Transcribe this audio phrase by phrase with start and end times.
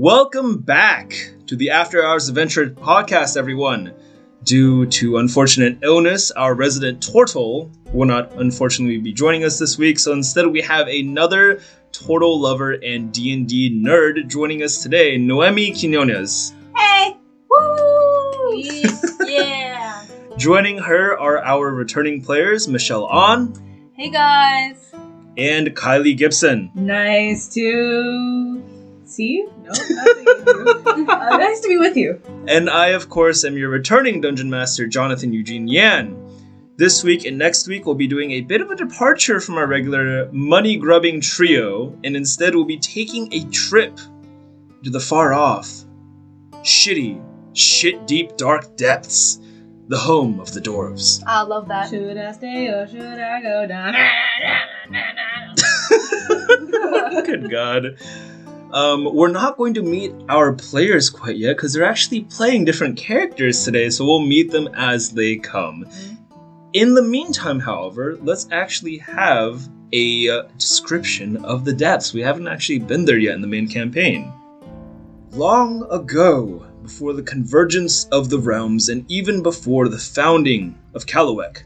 [0.00, 1.12] Welcome back
[1.48, 3.92] to the After Hours Adventure podcast, everyone.
[4.44, 9.98] Due to unfortunate illness, our resident Tortle will not unfortunately be joining us this week,
[9.98, 16.54] so instead we have another Turtle lover and D&D nerd joining us today, Noemi Quinones.
[16.76, 17.16] Hey!
[17.50, 18.54] Woo!
[19.26, 20.06] yeah!
[20.36, 23.52] Joining her are our returning players, Michelle Ahn
[23.94, 24.94] Hey guys!
[25.36, 26.70] and Kylie Gibson.
[26.74, 28.47] Nice to
[29.18, 29.52] see you.
[29.64, 29.72] No,
[31.02, 32.22] not uh, nice to be with you.
[32.46, 36.24] And I, of course, am your returning Dungeon Master, Jonathan Eugene Yan.
[36.76, 39.66] This week and next week, we'll be doing a bit of a departure from our
[39.66, 43.96] regular money grubbing trio, and instead, we'll be taking a trip
[44.84, 45.68] to the far off,
[46.62, 47.20] shitty,
[47.54, 49.40] shit deep dark depths,
[49.88, 51.20] the home of the dwarves.
[51.26, 51.90] I love that.
[51.90, 53.94] Should I stay or should I go down?
[57.26, 57.98] Good God.
[58.72, 62.98] Um, we're not going to meet our players quite yet because they're actually playing different
[62.98, 65.86] characters today, so we'll meet them as they come.
[66.74, 72.12] In the meantime, however, let's actually have a uh, description of the depths.
[72.12, 74.30] We haven't actually been there yet in the main campaign.
[75.30, 81.62] Long ago, before the convergence of the realms and even before the founding of Kalawek,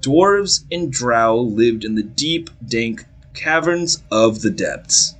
[0.00, 5.14] dwarves and drow lived in the deep, dank caverns of the depths.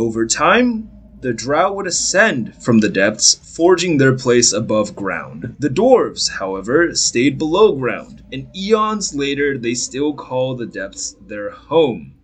[0.00, 0.88] Over time,
[1.20, 5.56] the drow would ascend from the depths, forging their place above ground.
[5.58, 11.50] The dwarves, however, stayed below ground, and eons later they still call the depths their
[11.50, 12.14] home.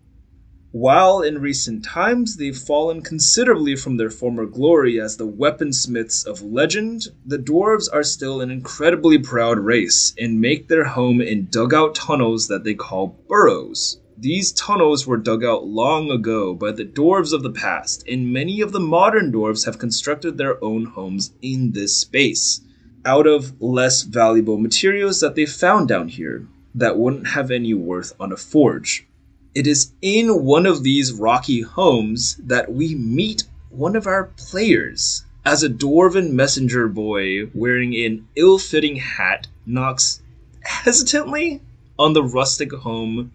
[0.73, 6.41] While in recent times they've fallen considerably from their former glory as the weaponsmiths of
[6.41, 11.95] legend, the dwarves are still an incredibly proud race and make their home in dugout
[11.95, 14.01] tunnels that they call burrows.
[14.19, 18.63] These tunnels were dug out long ago by the dwarves of the past, and many
[18.63, 22.63] of the modern dwarves have constructed their own homes in this space
[23.05, 28.15] out of less valuable materials that they found down here that wouldn't have any worth
[28.19, 29.07] on a forge.
[29.55, 35.27] It is in one of these rocky homes that we meet one of our players
[35.45, 40.23] as a dwarven messenger boy wearing an ill fitting hat knocks
[40.63, 41.61] hesitantly
[41.99, 43.31] on the rustic home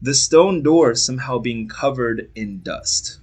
[0.00, 3.20] the stone door somehow being covered in dust.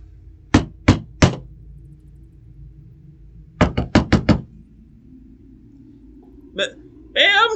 [6.54, 6.76] Ma-
[7.14, 7.50] Ma'am!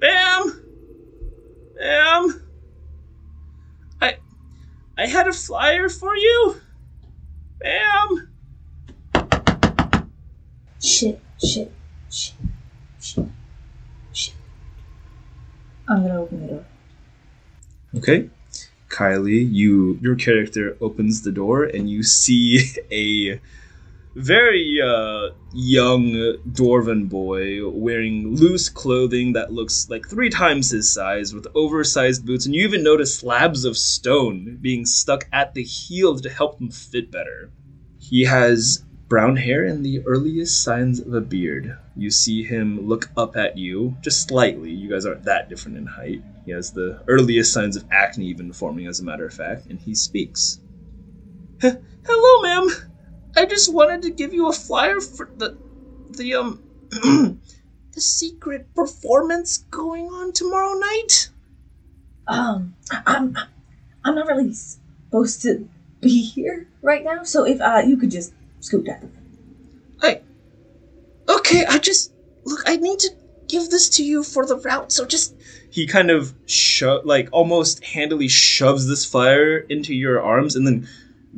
[0.00, 0.62] Ma'am!
[1.80, 2.42] Ma'am!
[4.00, 4.18] I.
[4.98, 6.60] I had a flyer for you!
[7.62, 8.28] Ma'am!
[10.80, 11.72] Shit, shit,
[12.10, 12.34] shit,
[13.00, 13.26] shit,
[14.12, 14.34] shit.
[15.88, 16.64] I'm gonna open the door.
[17.96, 18.30] Okay.
[18.88, 22.60] Kylie, you your character opens the door and you see
[22.90, 23.40] a
[24.14, 26.12] very uh, young
[26.52, 32.46] dwarven boy wearing loose clothing that looks like three times his size with oversized boots
[32.46, 36.70] and you even notice slabs of stone being stuck at the heel to help him
[36.70, 37.50] fit better.
[37.98, 41.76] He has brown hair and the earliest signs of a beard.
[41.96, 44.70] You see him look up at you just slightly.
[44.70, 46.22] You guys aren't that different in height.
[46.44, 49.78] He has the earliest signs of acne even forming, as a matter of fact, and
[49.78, 50.58] he speaks.
[51.60, 52.68] Hello, ma'am.
[53.36, 55.56] I just wanted to give you a flyer for the
[56.08, 61.30] the um the secret performance going on tomorrow night.
[62.26, 62.76] Um,
[63.06, 63.36] I'm,
[64.04, 65.68] I'm not really supposed to
[66.00, 69.12] be here right now, so if uh, you could just scoot down.
[71.44, 71.66] I okay.
[71.66, 72.12] I just
[72.44, 72.60] look.
[72.66, 73.10] I need to
[73.48, 74.92] give this to you for the route.
[74.92, 75.34] So just
[75.70, 80.88] he kind of sho- like almost handily shoves this flyer into your arms and then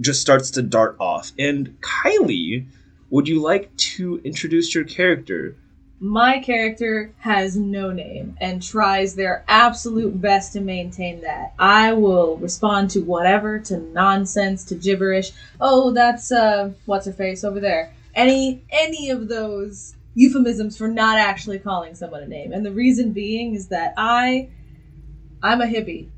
[0.00, 1.32] just starts to dart off.
[1.38, 2.66] And Kylie,
[3.10, 5.56] would you like to introduce your character?
[5.98, 11.54] My character has no name and tries their absolute best to maintain that.
[11.58, 15.32] I will respond to whatever, to nonsense, to gibberish.
[15.58, 17.94] Oh, that's uh, what's her face over there.
[18.14, 22.52] Any any of those euphemisms for not actually calling someone a name.
[22.52, 24.48] And the reason being is that I
[25.42, 26.08] I'm a hippie.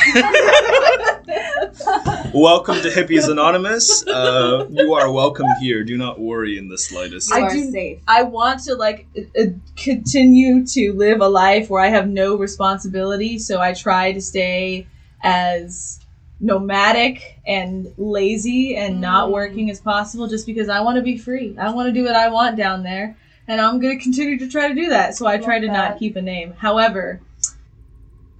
[2.32, 4.06] Welcome to Hippies Anonymous.
[4.06, 5.84] Uh, you are welcome here.
[5.84, 7.30] Do not worry in the slightest.
[7.30, 7.98] You I are do- safe.
[8.06, 9.44] I want to like uh, uh,
[9.76, 14.86] continue to live a life where I have no responsibility, so I try to stay
[15.22, 15.99] as
[16.40, 19.32] nomadic and lazy and not Mm.
[19.32, 21.54] working as possible just because I want to be free.
[21.58, 23.16] I want to do what I want down there,
[23.46, 25.16] and I'm going to continue to try to do that.
[25.16, 25.72] So I try to that.
[25.72, 26.54] not keep a name.
[26.58, 27.20] However,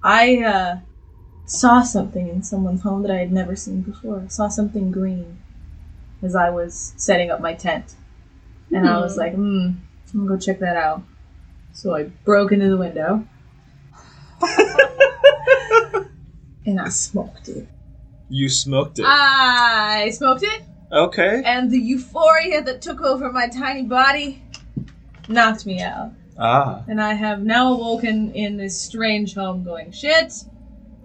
[0.03, 0.77] I uh,
[1.45, 4.23] saw something in someone's home that I had never seen before.
[4.25, 5.37] I saw something green.
[6.23, 7.95] as I was setting up my tent.
[8.71, 9.19] And I was Hmm.
[9.19, 9.67] like, hmm,
[10.13, 11.01] I'm gonna go check that out.
[11.73, 13.25] So I broke into the window.
[16.65, 17.67] and I smoked it.
[18.31, 19.05] You smoked it.
[19.05, 20.61] I smoked it,
[20.91, 21.41] Okay.
[21.45, 24.41] and the euphoria that took over my tiny body
[25.27, 26.11] knocked me out.
[26.39, 26.81] Ah.
[26.87, 30.31] And I have now awoken in this strange home going shit.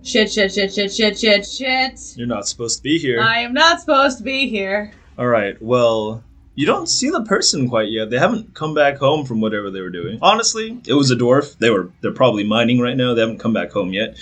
[0.04, 2.00] Shit, shit, shit, shit, shit, shit, shit.
[2.16, 3.20] You're not supposed to be here.
[3.20, 4.92] I am not supposed to be here.
[5.18, 5.60] All right.
[5.60, 6.22] Well,
[6.54, 8.08] you don't see the person quite yet.
[8.08, 10.20] They haven't come back home from whatever they were doing.
[10.22, 11.58] Honestly, it was a dwarf.
[11.58, 13.14] They were they're probably mining right now.
[13.14, 14.16] They haven't come back home yet.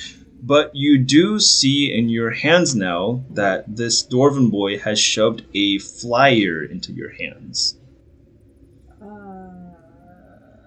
[0.46, 5.78] But you do see in your hands now that this dwarven boy has shoved a
[5.78, 7.76] flyer into your hands.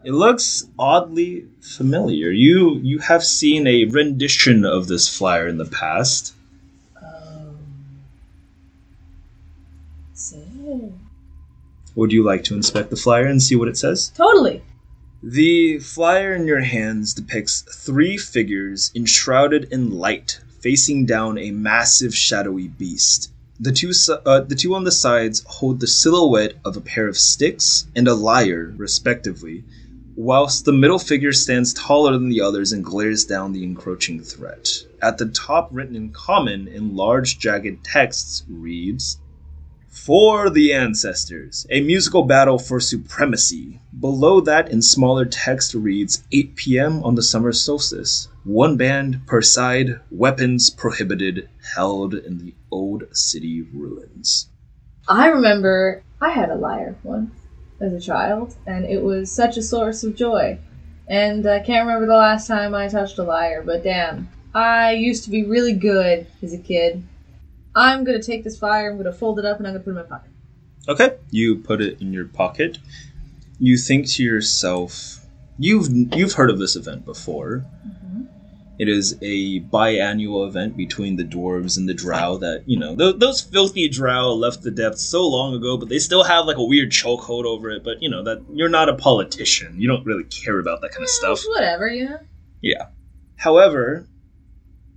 [0.03, 2.31] It looks oddly familiar.
[2.31, 6.33] You you have seen a rendition of this flyer in the past.
[6.95, 7.57] Um,
[10.13, 10.37] so.
[11.95, 14.09] Would you like to inspect the flyer and see what it says?
[14.15, 14.63] Totally.
[15.23, 22.13] The flyer in your hands depicts three figures enshrouded in light, facing down a massive
[22.13, 23.31] shadowy beast.
[23.59, 23.91] The two,
[24.25, 28.07] uh, the two on the sides hold the silhouette of a pair of sticks and
[28.07, 29.63] a lyre, respectively,
[30.15, 34.69] whilst the middle figure stands taller than the others and glares down the encroaching threat.
[35.01, 39.17] At the top, written in common in large, jagged texts, reads
[40.05, 43.81] for the Ancestors, a musical battle for supremacy.
[43.99, 47.03] Below that, in smaller text, reads 8 p.m.
[47.03, 48.29] on the summer solstice.
[48.43, 54.49] One band per side, weapons prohibited, held in the old city ruins.
[55.09, 57.33] I remember I had a lyre once
[57.81, 60.59] as a child, and it was such a source of joy.
[61.07, 64.29] And I can't remember the last time I touched a lyre, but damn.
[64.53, 67.03] I used to be really good as a kid.
[67.77, 69.99] I'm gonna take this fire, I'm gonna fold it up, and I'm gonna put it
[69.99, 70.31] in my pocket.
[70.89, 72.79] Okay, you put it in your pocket.
[73.59, 75.19] You think to yourself,
[75.59, 77.65] you've you've heard of this event before.
[78.79, 83.15] It is a biannual event between the dwarves and the drow that, you know, th-
[83.17, 86.63] those filthy drow left the depths so long ago, but they still have like a
[86.63, 87.83] weird chokehold over it.
[87.83, 89.81] But, you know, that you're not a politician.
[89.81, 91.39] You don't really care about that kind of stuff.
[91.43, 91.89] Eh, Whatever,
[92.61, 92.89] yeah.
[93.37, 94.05] However,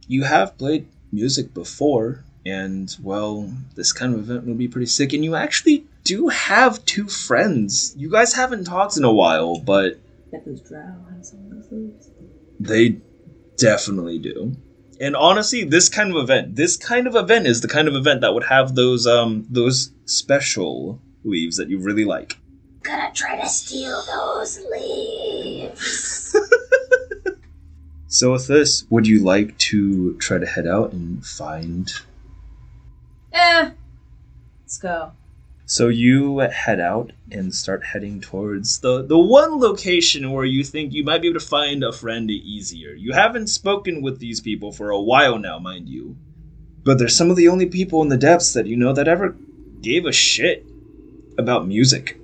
[0.07, 5.13] you have played music before, and, well, this kind of event will be pretty sick.
[5.13, 7.95] And you actually do have two friends.
[7.97, 10.01] You guys haven't talked in a while, but
[10.31, 10.81] Bet those drow
[11.13, 12.11] have some of those leaves.
[12.59, 12.99] They
[13.57, 14.57] definitely do.
[15.01, 18.21] And honestly, this kind of event, this kind of event is the kind of event
[18.21, 22.39] that would have those um those special leaves that you really like.
[22.83, 26.37] Gonna try to steal those leaves.
[28.13, 31.89] So with this, would you like to try to head out and find
[33.33, 33.71] Eh.
[34.63, 35.13] Let's go.
[35.67, 40.93] So you head out and start heading towards the the one location where you think
[40.93, 42.91] you might be able to find a friend easier.
[42.91, 46.17] You haven't spoken with these people for a while now, mind you.
[46.83, 49.37] But they're some of the only people in the depths that you know that ever
[49.81, 50.67] gave a shit
[51.39, 52.19] about music.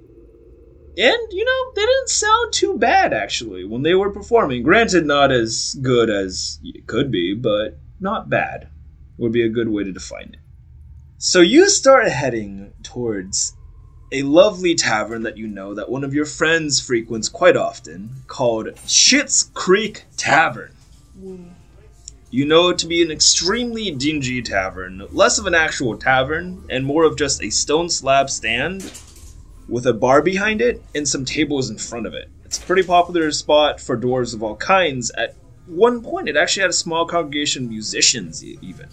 [0.98, 4.62] And, you know, they didn't sound too bad actually when they were performing.
[4.62, 8.68] Granted not as good as it could be, but not bad.
[9.18, 10.40] Would be a good way to define it.
[11.18, 13.56] So you start heading towards
[14.12, 18.66] a lovely tavern that you know that one of your friends frequents quite often, called
[18.84, 20.76] Schitt's Creek Tavern.
[22.30, 26.84] You know it to be an extremely dingy tavern, less of an actual tavern and
[26.84, 28.82] more of just a stone slab stand
[29.70, 32.28] with a bar behind it and some tables in front of it.
[32.44, 35.10] It's a pretty popular spot for dwarves of all kinds.
[35.12, 38.88] At one point, it actually had a small congregation of musicians, even.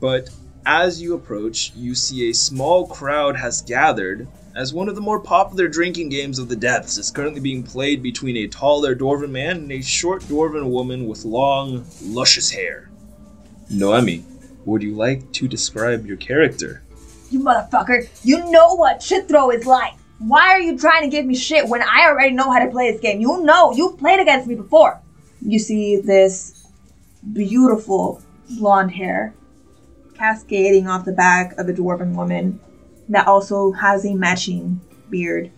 [0.00, 0.30] But
[0.66, 5.20] as you approach, you see a small crowd has gathered as one of the more
[5.20, 9.56] popular drinking games of the depths is currently being played between a taller dwarven man
[9.58, 12.90] and a short dwarven woman with long, luscious hair.
[13.70, 14.24] Noemi,
[14.64, 16.82] would you like to describe your character?
[17.30, 19.94] You motherfucker, you know what shit throw is like.
[20.18, 22.90] Why are you trying to give me shit when I already know how to play
[22.90, 23.20] this game?
[23.20, 25.00] You know, you've played against me before.
[25.40, 26.66] You see this
[27.32, 28.20] beautiful
[28.58, 29.32] blonde hair
[30.20, 32.60] cascading off the back of a dwarven woman
[33.08, 35.50] that also has a matching beard.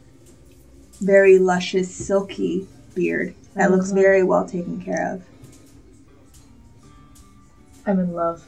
[1.01, 3.97] Very luscious, silky beard that looks mm-hmm.
[3.97, 5.25] very well taken care of.
[7.85, 8.47] I'm in love.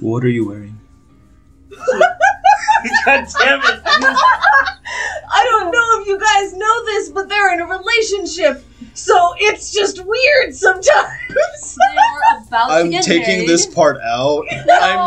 [0.00, 0.78] What are you wearing?
[3.04, 3.82] God damn it!
[5.30, 8.64] I don't know if you guys know this, but they're in a relationship,
[8.94, 10.86] so it's just weird sometimes.
[11.78, 13.48] They're about I'm get taking married.
[13.48, 14.44] this part out.
[14.52, 14.54] I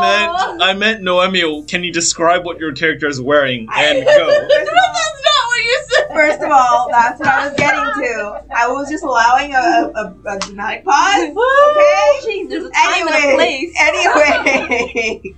[0.01, 4.27] meant I meant Noemi, can you describe what your character is wearing and go?
[4.27, 6.07] First of all- That's not what you said.
[6.13, 8.43] First of all, that's what I was getting to.
[8.55, 11.29] I was just allowing a, a, a dramatic pause.
[11.29, 12.19] Okay.
[12.23, 13.73] Jeez, there's a time and a Anyway, place.
[13.79, 15.35] anyway,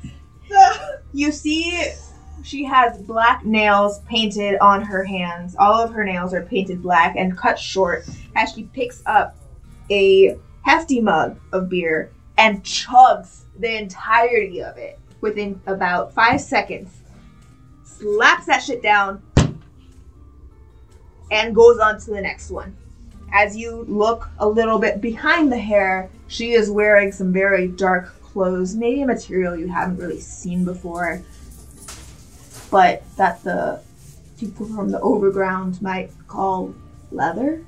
[1.13, 1.91] you see,
[2.43, 5.55] she has black nails painted on her hands.
[5.57, 9.35] All of her nails are painted black and cut short as she picks up
[9.89, 16.91] a hefty mug of beer and chugs the entirety of it within about five seconds.
[17.85, 19.21] Slaps that shit down
[21.31, 22.75] and goes on to the next one.
[23.33, 28.21] As you look a little bit behind the hair, she is wearing some very dark
[28.21, 31.23] clothes, maybe a material you haven't really seen before,
[32.73, 33.79] but that the
[34.39, 36.73] people from the overground might call
[37.11, 37.63] leather.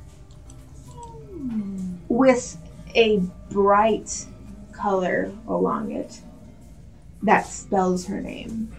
[2.09, 2.57] With
[2.95, 3.21] a
[3.51, 4.25] bright
[4.71, 6.21] color along it
[7.21, 8.75] that spells her name.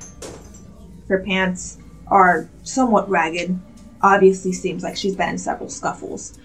[1.09, 1.79] Her pants
[2.09, 3.57] are somewhat ragged,
[4.03, 6.37] obviously seems like she's been in several scuffles.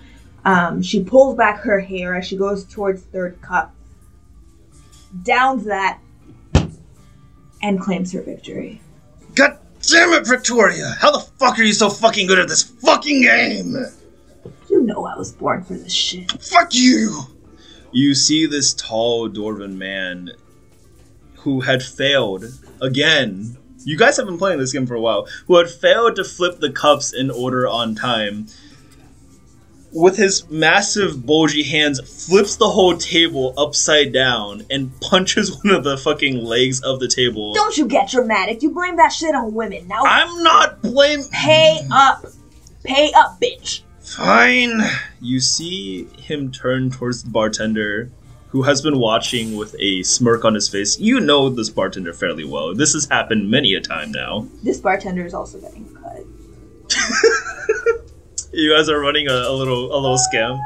[0.45, 3.73] Um, she pulls back her hair as she goes towards third cup,
[5.23, 5.99] downs that,
[7.63, 8.79] and claims her victory.
[9.33, 9.57] God
[9.89, 10.95] damn it, Victoria!
[10.99, 13.75] How the fuck are you so fucking good at this fucking game?
[14.69, 16.31] You know I was born for this shit.
[16.41, 17.21] Fuck you!
[17.91, 20.31] You see this tall dwarven man
[21.35, 22.45] who had failed
[22.81, 23.57] again.
[23.83, 25.27] You guys have been playing this game for a while.
[25.47, 28.47] Who had failed to flip the cups in order on time.
[29.93, 35.83] With his massive bulgy hands, flips the whole table upside down and punches one of
[35.83, 37.53] the fucking legs of the table.
[37.53, 38.61] Don't you get dramatic.
[38.61, 39.87] You blame that shit on women.
[39.87, 41.23] Now I'm not blame.
[41.31, 42.25] pay up.
[42.83, 43.81] Pay up, bitch.
[43.99, 44.81] Fine.
[45.19, 48.09] You see him turn towards the bartender,
[48.49, 50.99] who has been watching with a smirk on his face.
[50.99, 52.73] You know this bartender fairly well.
[52.73, 54.47] This has happened many a time now.
[54.63, 56.23] This bartender is also getting cut.
[58.53, 60.59] You guys are running a, a little a little scam.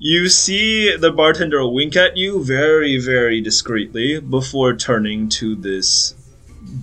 [0.00, 6.14] You see the bartender wink at you very, very discreetly before turning to this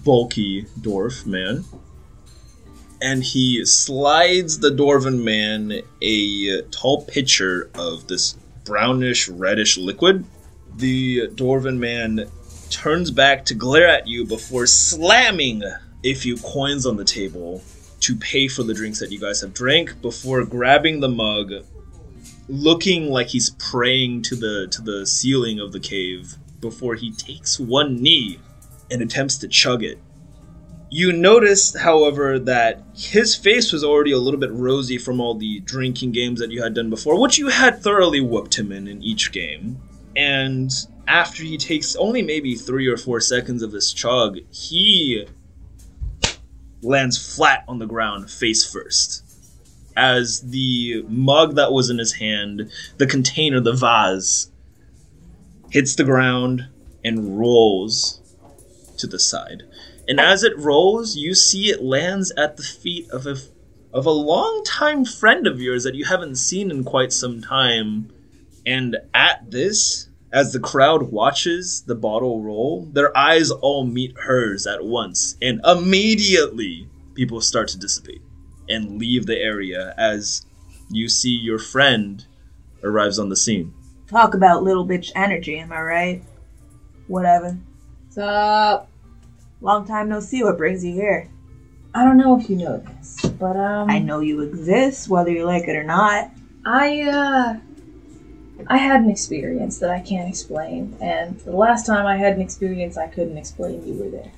[0.03, 1.65] bulky dwarf man.
[3.01, 10.25] And he slides the dwarven man a tall pitcher of this brownish reddish liquid.
[10.75, 12.29] The dwarven man
[12.69, 15.63] turns back to glare at you before slamming
[16.03, 17.61] a few coins on the table
[18.05, 21.51] to pay for the drinks that you guys have drank before grabbing the mug
[22.47, 27.59] looking like he's praying to the to the ceiling of the cave before he takes
[27.59, 28.39] one knee
[28.91, 29.97] and attempts to chug it.
[30.91, 35.61] You notice, however, that his face was already a little bit rosy from all the
[35.61, 39.01] drinking games that you had done before, which you had thoroughly whooped him in in
[39.01, 39.81] each game.
[40.15, 40.71] And
[41.07, 45.27] after he takes only maybe three or four seconds of this chug, he
[46.81, 49.25] lands flat on the ground, face first
[49.95, 54.51] as the mug that was in his hand, the container, the vase,
[55.69, 56.67] hits the ground
[57.03, 58.21] and rolls
[58.97, 59.63] to the side.
[60.07, 63.37] And as it rolls, you see it lands at the feet of a
[63.93, 68.11] of a longtime friend of yours that you haven't seen in quite some time.
[68.65, 74.67] And at this, as the crowd watches the bottle roll, their eyes all meet hers
[74.67, 78.21] at once, and immediately people start to dissipate
[78.67, 80.45] and leave the area as
[80.89, 82.25] you see your friend
[82.83, 83.73] arrives on the scene.
[84.09, 86.23] Talk about little bitch energy, am I right?
[87.07, 87.57] Whatever.
[88.07, 88.89] What's up?
[89.61, 90.43] Long time no see.
[90.43, 91.29] What brings you here?
[91.93, 95.45] I don't know if you know this, but um, I know you exist, whether you
[95.45, 96.29] like it or not.
[96.65, 97.59] I uh
[98.67, 102.41] I had an experience that I can't explain, and the last time I had an
[102.41, 104.31] experience I couldn't explain, you were there.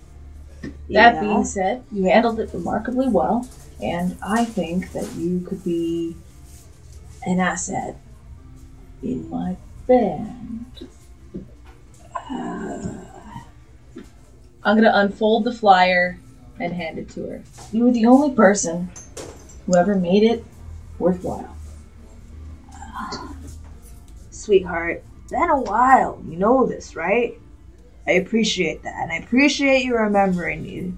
[0.89, 1.19] That Yeah.
[1.19, 3.47] being said, you handled it remarkably well,
[3.81, 6.15] and I think that you could be
[7.25, 7.97] an asset
[9.03, 10.65] in my band.
[12.29, 12.88] Uh,
[14.63, 16.19] I'm gonna unfold the flyer
[16.59, 17.43] and hand it to her.
[17.71, 18.89] You were the only person
[19.65, 20.43] who ever made it
[21.00, 21.56] worthwhile.
[24.47, 26.23] Sweetheart, it's been a while.
[26.25, 27.37] You know this, right?
[28.07, 30.93] I appreciate that, and I appreciate you remembering me.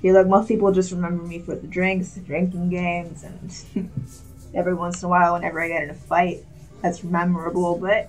[0.00, 3.90] Feel like most people just remember me for the drinks, the drinking games, and
[4.54, 6.42] every once in a while, whenever I get in a fight,
[6.80, 7.76] that's memorable.
[7.76, 8.08] But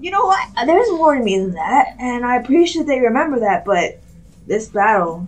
[0.00, 0.48] you know what?
[0.64, 3.66] There's more to me than that, and I appreciate that you remember that.
[3.66, 4.00] But
[4.46, 5.26] this battle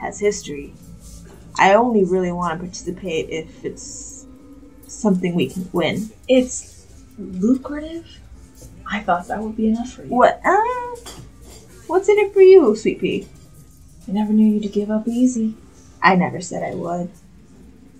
[0.00, 0.74] has history.
[1.56, 4.26] I only really want to participate if it's
[4.88, 6.10] something we can win.
[6.26, 6.79] It's
[7.20, 8.20] lucrative,
[8.90, 10.08] I thought that would be enough for you.
[10.08, 10.40] What?
[10.44, 11.12] Uh,
[11.86, 13.28] what's in it for you, sweet pea?
[14.08, 15.54] I never knew you to give up easy.
[16.02, 17.10] I never said I would.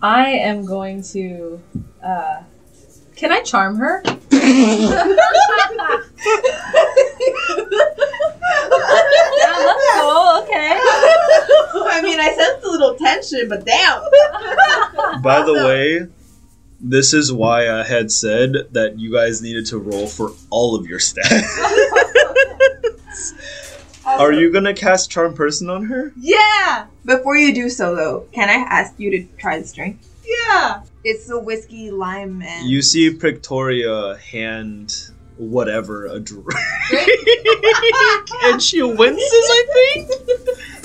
[0.03, 1.61] I am going to.
[2.03, 2.43] Uh,
[3.17, 4.03] can I charm her?
[10.03, 10.79] oh, okay.
[11.93, 14.01] I mean, I sensed a little tension, but damn.
[15.23, 16.09] By the way,
[16.81, 20.87] this is why I had said that you guys needed to roll for all of
[20.87, 21.45] your stats.
[24.07, 26.13] Are you gonna cast Charm Person on her?
[26.17, 26.87] Yeah.
[27.05, 30.01] Before you do so, though, can I ask you to try this drink?
[30.25, 30.83] Yeah.
[31.05, 32.69] It's the whiskey lime and.
[32.69, 36.47] You see Prictoria hand whatever a drink,
[38.45, 39.23] and she winces.
[39.33, 40.11] I think.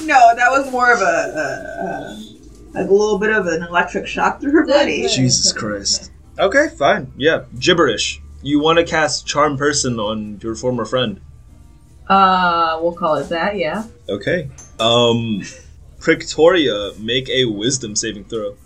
[0.06, 1.48] No, that was more of a, a,
[1.88, 2.35] a
[2.76, 5.08] like a little bit of an electric shock through her body.
[5.08, 6.12] Jesus Christ.
[6.38, 7.12] Okay, fine.
[7.16, 8.22] Yeah, gibberish.
[8.42, 11.22] You want to cast Charm Person on your former friend?
[12.08, 13.56] Uh, we'll call it that.
[13.56, 13.86] Yeah.
[14.10, 14.50] Okay.
[14.80, 15.42] Um,
[16.00, 18.58] Prictoria, make a Wisdom saving throw.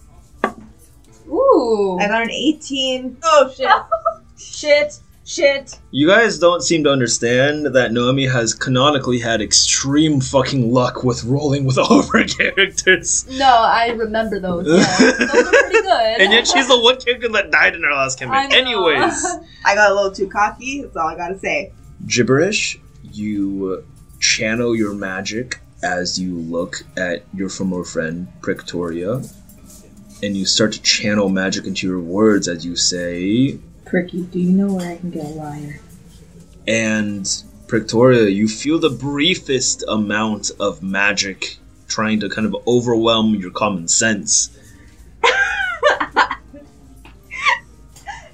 [1.27, 1.97] Ooh.
[1.99, 3.17] I got an 18.
[3.23, 3.69] Oh shit.
[4.37, 4.99] Shit.
[5.29, 5.77] Shit.
[5.91, 11.23] You guys don't seem to understand that Noemi has canonically had extreme fucking luck with
[11.23, 13.27] rolling with all of her characters.
[13.37, 14.65] No, I remember those.
[14.65, 14.75] Yeah.
[15.19, 16.21] those are pretty good.
[16.21, 18.49] And yet she's the one character that died in her last I campaign.
[18.49, 18.87] know.
[18.87, 19.23] Anyways,
[19.65, 20.81] I got a little too cocky.
[20.81, 21.73] That's all I gotta say.
[22.07, 23.85] gibberish, you
[24.19, 29.31] channel your magic as you look at your former friend, Prictoria,
[30.23, 33.59] and you start to channel magic into your words as you say,
[33.89, 35.79] Pricky, do you know where I can get a lyre?
[36.67, 37.25] and
[37.67, 43.87] Prictoria, you feel the briefest amount of magic trying to kind of overwhelm your common
[43.87, 44.55] sense.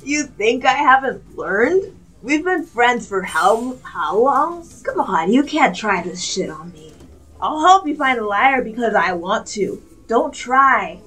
[0.03, 1.97] You think I haven't learned?
[2.21, 4.67] We've been friends for how how long?
[4.83, 6.93] Come on, you can't try this shit on me.
[7.41, 9.81] I'll help you find a lyre because I want to.
[10.07, 10.99] Don't try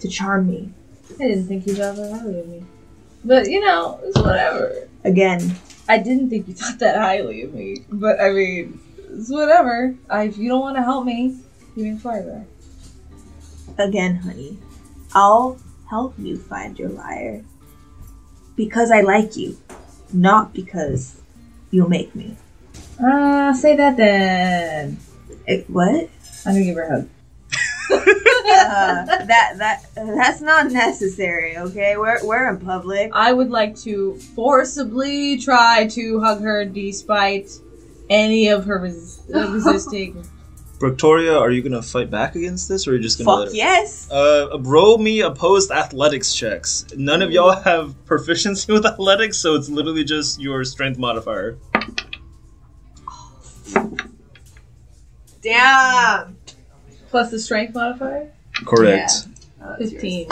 [0.00, 0.72] to charm me.
[1.20, 2.64] I didn't think you thought that highly of me.
[3.24, 4.88] But, you know, it's whatever.
[5.04, 5.54] Again,
[5.88, 7.84] I didn't think you thought that highly of me.
[7.90, 8.80] But, I mean,
[9.10, 9.94] it's whatever.
[10.10, 11.38] I, if you don't want to help me,
[11.76, 12.46] you can fly there.
[13.78, 14.58] again, honey.
[15.14, 15.58] I'll
[15.88, 17.44] help you find your lyre.
[18.56, 19.58] Because I like you,
[20.12, 21.20] not because
[21.70, 22.36] you'll make me.
[23.02, 24.98] Uh, say that then.
[25.48, 26.08] Eh, what?
[26.44, 27.08] I'm gonna give her a hug.
[27.90, 31.56] Uh, that that that's not necessary.
[31.56, 33.10] Okay, we're we're in public.
[33.14, 37.50] I would like to forcibly try to hug her despite
[38.10, 40.24] any of her res- resisting.
[40.78, 43.54] Prictoria, are you gonna fight back against this, or are you just gonna let Fuck
[43.54, 43.56] it?
[43.56, 44.10] yes.
[44.10, 46.84] Uh, roll me opposed athletics checks.
[46.96, 51.56] None of y'all have proficiency with athletics, so it's literally just your strength modifier.
[55.40, 56.36] Damn.
[57.12, 58.32] Plus the strength modifier?
[58.64, 59.28] Correct.
[59.62, 60.02] Uh, that's yours.
[60.02, 60.28] 15.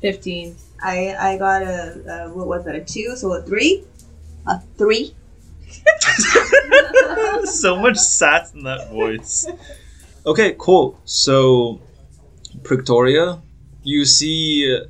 [0.00, 0.56] 15.
[0.82, 2.74] I I got a, a what was that?
[2.74, 3.84] A two, so a three.
[4.46, 5.14] A three.
[7.44, 9.46] so much sass in that voice.
[10.24, 10.98] Okay, cool.
[11.04, 11.80] So,
[12.62, 13.42] Prictoria,
[13.82, 14.80] you see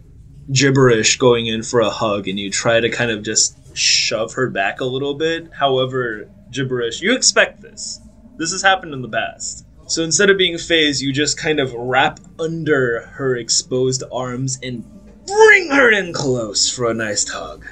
[0.53, 4.49] gibberish going in for a hug, and you try to kind of just shove her
[4.49, 5.51] back a little bit.
[5.53, 7.99] However, gibberish, you expect this.
[8.37, 9.62] This has happened in the past.
[9.93, 14.83] So instead of being fazed, you just kind of wrap under her exposed arms and
[15.27, 17.67] bring her in close for a nice hug.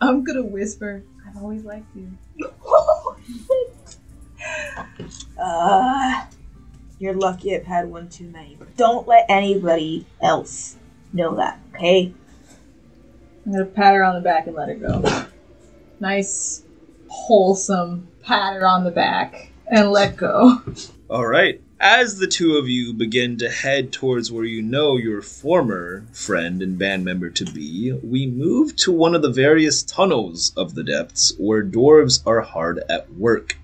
[0.00, 2.16] I'm gonna whisper, I've always liked you.
[5.40, 6.26] Uh,
[6.98, 8.58] you're lucky I've had one too many.
[8.76, 10.76] Don't let anybody else
[11.12, 12.12] know that, okay?
[13.44, 15.26] I'm gonna pat her on the back and let her go.
[16.00, 16.62] Nice,
[17.08, 20.62] wholesome pat her on the back and let go.
[21.10, 21.62] All right.
[21.80, 26.60] As the two of you begin to head towards where you know your former friend
[26.60, 30.84] and band member to be, we move to one of the various tunnels of the
[30.84, 33.56] depths where dwarves are hard at work.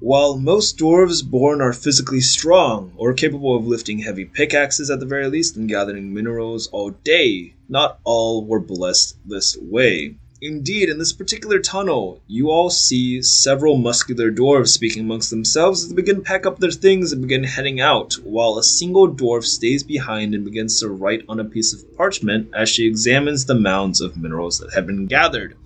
[0.00, 5.04] While most dwarves born are physically strong or capable of lifting heavy pickaxes at the
[5.04, 10.14] very least and gathering minerals all day, not all were blessed this way.
[10.42, 15.88] Indeed, in this particular tunnel, you all see several muscular dwarves speaking amongst themselves as
[15.88, 19.44] they begin to pack up their things and begin heading out, while a single dwarf
[19.44, 23.54] stays behind and begins to write on a piece of parchment as she examines the
[23.54, 25.56] mounds of minerals that have been gathered.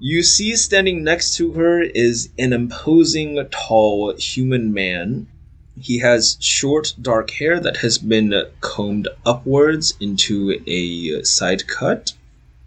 [0.00, 5.28] You see standing next to her is an imposing, tall human man.
[5.78, 12.12] He has short, dark hair that has been combed upwards into a side cut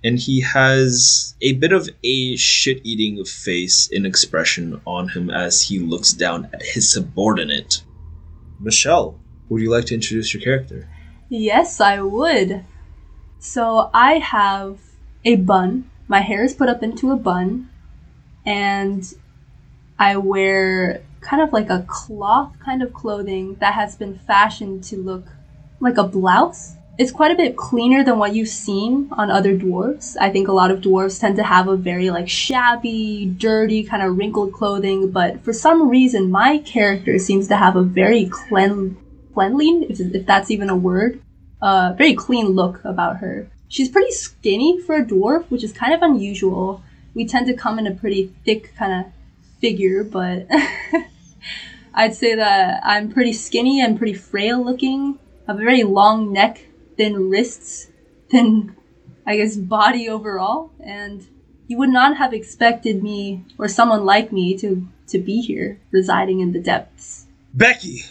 [0.03, 5.63] and he has a bit of a shit eating face and expression on him as
[5.63, 7.83] he looks down at his subordinate.
[8.59, 10.87] Michelle, would you like to introduce your character?
[11.29, 12.65] Yes, I would.
[13.39, 14.79] So I have
[15.25, 15.89] a bun.
[16.07, 17.69] My hair is put up into a bun,
[18.45, 19.03] and
[19.97, 24.97] I wear kind of like a cloth kind of clothing that has been fashioned to
[24.97, 25.25] look
[25.79, 26.75] like a blouse.
[26.99, 30.17] It's quite a bit cleaner than what you've seen on other dwarves.
[30.19, 34.03] I think a lot of dwarves tend to have a very like shabby, dirty, kind
[34.03, 38.97] of wrinkled clothing, but for some reason my character seems to have a very clean,
[39.33, 41.21] cleanly, if, if that's even a word,
[41.61, 43.49] uh, very clean look about her.
[43.69, 46.83] She's pretty skinny for a dwarf, which is kind of unusual.
[47.13, 49.11] We tend to come in a pretty thick kind of
[49.61, 50.47] figure, but
[51.93, 55.17] I'd say that I'm pretty skinny and pretty frail looking.
[55.47, 56.65] I have a very long neck,
[56.99, 57.87] thin wrists,
[58.29, 58.75] thin,
[59.25, 61.25] I guess, body overall, and
[61.67, 66.39] you would not have expected me or someone like me to to be here, residing
[66.41, 67.25] in the depths.
[67.53, 68.03] Becky,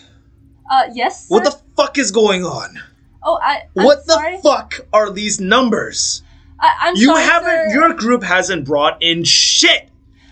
[0.70, 1.27] Uh, yes.
[1.29, 2.81] what the fuck is going on?
[3.22, 3.64] Oh, I.
[3.77, 4.37] I'm what sorry.
[4.37, 6.22] the fuck are these numbers?
[6.59, 7.70] I, I'm You sorry, haven't.
[7.70, 7.74] sir.
[7.74, 9.88] Your group hasn't brought in shit.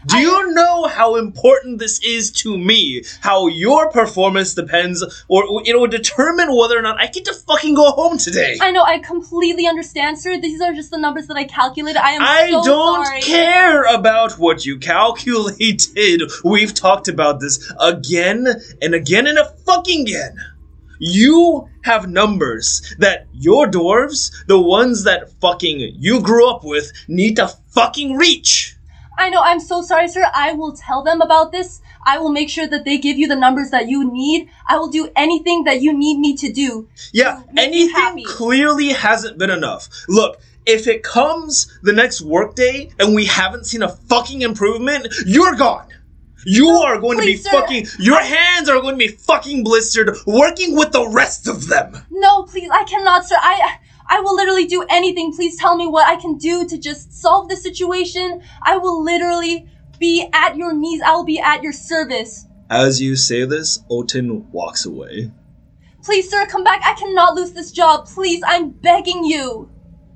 [0.06, 3.02] Do I- you know how important this is to me?
[3.20, 7.74] How your performance depends, or it will determine whether or not I get to fucking
[7.74, 8.56] go home today.
[8.60, 8.82] I know.
[8.82, 10.40] I completely understand, sir.
[10.40, 12.00] These are just the numbers that I calculated.
[12.00, 13.20] I am I so don't sorry.
[13.22, 16.22] care about what you calculated.
[16.44, 18.46] We've talked about this again
[18.80, 20.36] and again and a fucking again.
[20.98, 27.36] You have numbers that your dwarves, the ones that fucking you grew up with, need
[27.36, 28.75] to fucking reach.
[29.18, 29.40] I know.
[29.42, 30.24] I'm so sorry, sir.
[30.34, 31.80] I will tell them about this.
[32.04, 34.48] I will make sure that they give you the numbers that you need.
[34.68, 36.88] I will do anything that you need me to do.
[37.12, 39.88] Yeah, me anything clearly hasn't been enough.
[40.08, 45.54] Look, if it comes the next workday and we haven't seen a fucking improvement, you're
[45.54, 45.88] gone.
[46.44, 47.66] You are going please, to sir.
[47.66, 47.86] be fucking.
[48.04, 51.96] Your hands are going to be fucking blistered working with the rest of them.
[52.10, 52.70] No, please.
[52.70, 53.36] I cannot, sir.
[53.36, 53.78] I.
[54.08, 55.32] I will literally do anything.
[55.32, 58.42] Please tell me what I can do to just solve the situation.
[58.62, 61.02] I will literally be at your knees.
[61.02, 62.46] I will be at your service.
[62.68, 65.30] As you say this, Otin walks away.
[66.02, 66.82] Please, sir, come back.
[66.84, 68.06] I cannot lose this job.
[68.06, 69.70] Please, I'm begging you.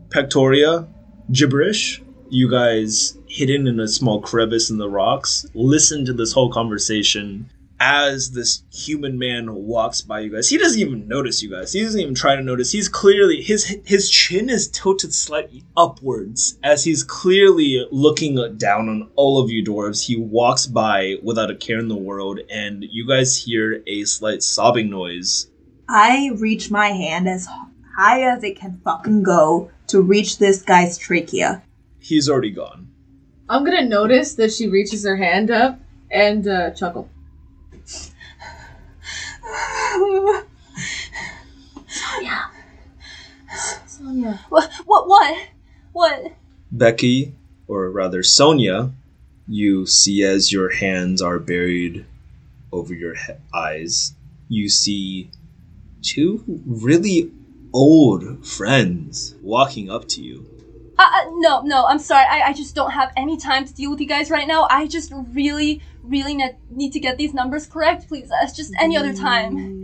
[0.08, 0.88] Pectoria,
[1.32, 2.02] gibberish.
[2.28, 5.46] You guys hidden in a small crevice in the rocks.
[5.54, 10.50] Listen to this whole conversation as this human man walks by you guys.
[10.50, 11.72] He doesn't even notice you guys.
[11.72, 12.70] He doesn't even try to notice.
[12.70, 19.10] He's clearly his his chin is tilted slightly upwards as he's clearly looking down on
[19.16, 20.04] all of you dwarves.
[20.04, 24.42] He walks by without a care in the world, and you guys hear a slight
[24.42, 25.50] sobbing noise.
[25.88, 27.48] I reach my hand as
[27.96, 31.62] high as it can fucking go to reach this guy's trachea.
[31.98, 32.88] He's already gone.
[33.48, 37.08] I'm gonna notice that she reaches her hand up and uh, chuckle.
[41.88, 42.50] Sonia.
[43.86, 44.40] Sonia.
[44.48, 44.70] What?
[44.86, 45.08] What?
[45.08, 45.38] What?
[45.92, 46.32] What?
[46.72, 47.34] Becky,
[47.66, 48.92] or rather Sonia,
[49.48, 52.06] you see as your hands are buried
[52.72, 54.14] over your he- eyes,
[54.48, 55.30] you see
[56.02, 57.30] two really
[57.72, 60.46] old friends walking up to you.
[60.98, 62.26] Uh, uh, no, no, I'm sorry.
[62.28, 64.66] I, I just don't have any time to deal with you guys right now.
[64.70, 68.30] I just really, really ne- need to get these numbers correct, please.
[68.30, 69.79] Uh, It's just any other time.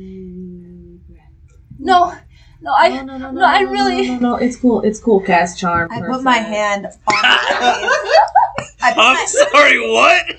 [1.86, 2.12] No,
[2.60, 4.82] no, I, no, no, no, no, I really- No, no, no, it's cool.
[4.82, 5.20] It's cool.
[5.20, 5.88] Cast charm.
[5.92, 8.72] I put my hand on her face.
[8.82, 10.36] I'm my, sorry, what?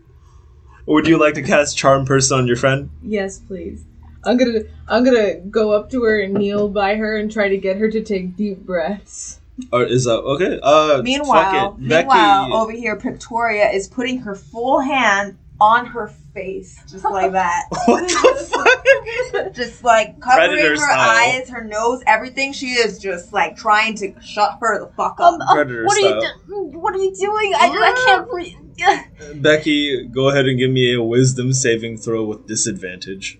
[0.86, 2.90] Would you like to cast Charm Person on your friend?
[3.02, 3.84] Yes, please.
[4.24, 7.56] I'm gonna I'm gonna go up to her and kneel by her and try to
[7.56, 9.40] get her to take deep breaths.
[9.72, 10.58] Or is that okay?
[10.62, 11.80] Uh, meanwhile, fuck it.
[11.80, 17.32] meanwhile, Becky, over here, Victoria is putting her full hand on her face, just like
[17.32, 17.64] that.
[17.86, 19.54] what the fuck?
[19.54, 21.40] just like covering Predator her style.
[21.40, 22.52] eyes, her nose, everything.
[22.52, 25.34] She is just like trying to shut her the fuck up.
[25.34, 26.34] um, uh, Predator what are you, style.
[26.48, 27.52] do- what are you doing?
[27.54, 29.42] I, I can't breathe.
[29.42, 33.38] Becky, go ahead and give me a Wisdom saving throw with disadvantage.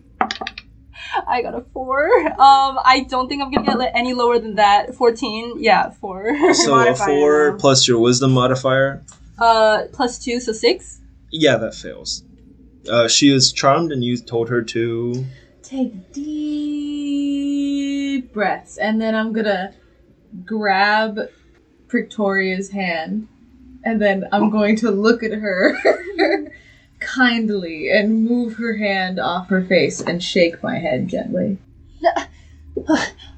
[1.29, 2.09] I got a four.
[2.27, 4.95] Um, I don't think I'm gonna get any lower than that.
[4.95, 5.55] Fourteen.
[5.63, 6.35] Yeah, four.
[6.55, 9.05] So a four plus your wisdom modifier.
[9.39, 11.01] uh, plus two, so six.
[11.37, 12.23] Yeah, that fails.
[12.89, 15.27] Uh, she is charmed, and you told her to.
[15.63, 17.43] Take deep
[18.33, 19.75] breaths, and then I'm gonna
[20.45, 21.19] grab
[21.89, 23.27] Victoria's hand,
[23.85, 25.77] and then I'm going to look at her
[27.01, 31.59] kindly and move her hand off her face and shake my head gently.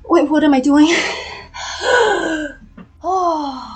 [0.05, 0.89] Wait, what am I doing?
[3.03, 3.73] oh.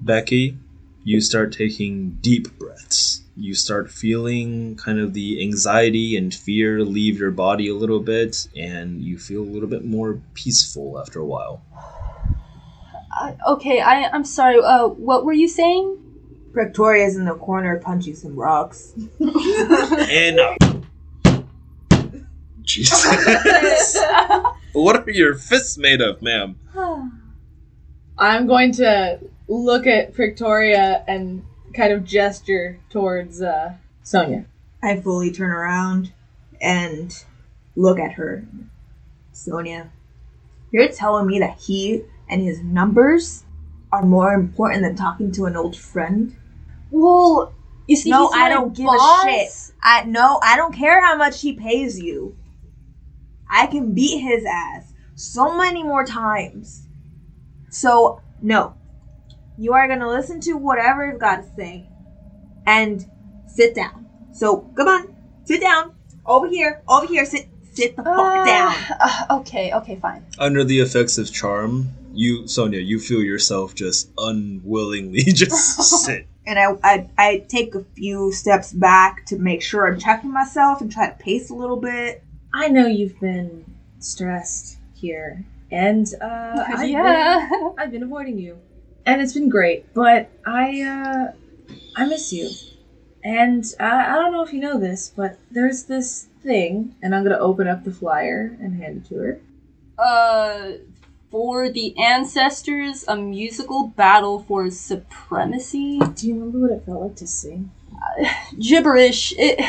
[0.00, 0.58] Becky,
[1.06, 3.22] you start taking deep breaths.
[3.36, 8.48] You start feeling kind of the anxiety and fear leave your body a little bit,
[8.56, 11.62] and you feel a little bit more peaceful after a while.
[13.12, 14.58] I- okay, I, I'm sorry.
[14.60, 15.96] Uh, what were you saying?
[16.52, 18.92] Victoria's in the corner punching some rocks.
[19.20, 20.40] And.
[22.62, 23.96] Jesus.
[24.72, 26.58] what are your fists made of, ma'am?
[28.18, 34.46] I'm going to look at Victoria and kind of gesture towards uh, Sonia.
[34.82, 36.12] I fully turn around
[36.60, 37.12] and
[37.74, 38.46] look at her.
[39.32, 39.90] Sonia,
[40.70, 43.44] you're telling me that he and his numbers
[43.92, 46.36] are more important than talking to an old friend?
[46.90, 47.52] well,
[47.86, 49.24] you see, No, he's I my don't give boss.
[49.24, 49.72] a shit.
[49.82, 52.36] I no, I don't care how much he pays you.
[53.48, 56.88] I can beat his ass so many more times.
[57.70, 58.74] So no,
[59.58, 61.88] you are gonna listen to whatever he's got to say,
[62.66, 63.04] and
[63.46, 64.06] sit down.
[64.32, 65.92] So come on, sit down
[66.24, 67.24] over here, over here.
[67.24, 68.74] Sit, sit the fuck Uh, down.
[69.00, 70.24] uh, okay, okay, fine.
[70.38, 76.26] Under the effects of charm, you, Sonia, you feel yourself just unwillingly just sit.
[76.46, 80.80] and I, I I take a few steps back to make sure I'm checking myself
[80.80, 82.22] and try to pace a little bit.
[82.54, 83.64] I know you've been
[83.98, 87.50] stressed here, and uh, I've, been, yeah.
[87.78, 88.58] I've been avoiding you,
[89.06, 89.92] and it's been great.
[89.94, 91.32] But I, uh,
[91.96, 92.50] I miss you,
[93.24, 97.22] and uh, I don't know if you know this, but there's this thing, and I'm
[97.24, 99.40] gonna open up the flyer and hand it to her.
[99.98, 100.72] uh,
[101.30, 105.98] for the ancestors, a musical battle for supremacy.
[106.14, 107.72] Do you remember what it felt like to sing?
[108.58, 109.34] Gibberish.
[109.38, 109.60] It.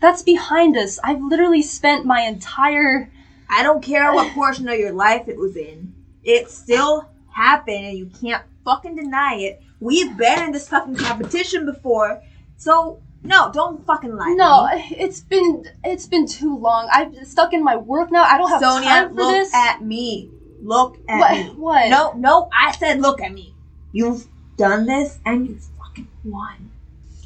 [0.00, 0.98] That's behind us.
[1.04, 3.10] I've literally spent my entire.
[3.50, 5.94] I don't care what portion of your life it was in.
[6.24, 9.62] It still happened and you can't fucking deny it.
[9.80, 12.22] We've been in this fucking competition before.
[12.56, 14.26] So, no, don't fucking lie.
[14.30, 14.96] to No, me.
[14.98, 16.88] it's been it's been too long.
[16.92, 18.24] I'm stuck in my work now.
[18.24, 19.54] I don't have Sonia, time for look this.
[19.54, 20.30] at me.
[20.62, 21.32] Look at what?
[21.32, 21.42] me.
[21.56, 21.88] What?
[21.88, 23.54] No, no, I said look at me.
[23.92, 26.70] You've done this and you fucking won.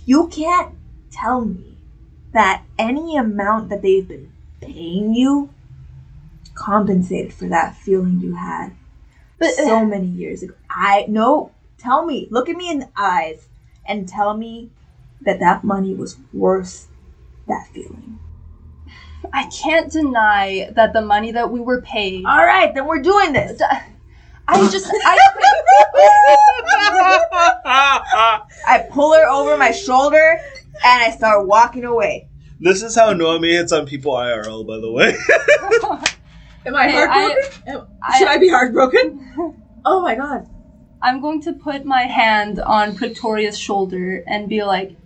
[0.07, 0.75] You can't
[1.11, 1.77] tell me
[2.33, 5.51] that any amount that they've been paying you
[6.55, 8.73] compensated for that feeling you had
[9.39, 10.55] But so uh, many years ago.
[10.71, 13.49] I no, tell me, look at me in the eyes
[13.87, 14.71] and tell me
[15.23, 16.89] that that money was worth
[17.49, 18.19] that feeling.
[19.33, 22.25] I can't deny that the money that we were paid.
[22.27, 23.61] All right, then we're doing this.
[24.47, 25.19] I just I
[28.67, 30.39] I pull her over my shoulder
[30.85, 32.29] and I start walking away.
[32.61, 35.17] this is how Noemi hits on people IRL, by the way.
[36.67, 37.43] Am I Hey, heartbroken?
[37.67, 39.21] Am- I- Should I be heartbroken?
[39.87, 40.47] Oh my god.
[41.03, 44.97] I'm going to put my hand on Victoria's shoulder and be like,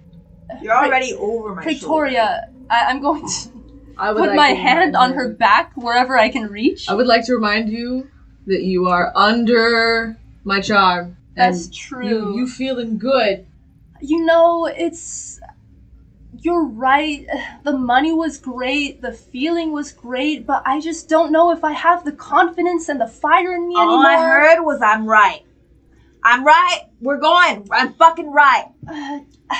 [0.62, 1.74] You're already over my shoulder.
[1.74, 2.40] Victoria,
[2.70, 3.50] I, I'm going to
[3.98, 6.88] I would put like my hand on her back wherever I can reach.
[6.88, 8.06] I would like to remind you
[8.46, 11.16] that you are under my charm.
[11.34, 12.06] That's true.
[12.08, 13.44] You, you feeling good.
[14.00, 15.37] you know, it's.
[16.42, 17.26] You're right.
[17.64, 19.02] The money was great.
[19.02, 22.98] The feeling was great, but I just don't know if I have the confidence and
[23.00, 24.06] the fire in me All anymore.
[24.06, 25.42] I heard was I'm right.
[26.24, 26.80] I'm right.
[27.00, 27.68] We're going.
[27.70, 28.66] I'm fucking right.
[28.86, 29.20] Uh,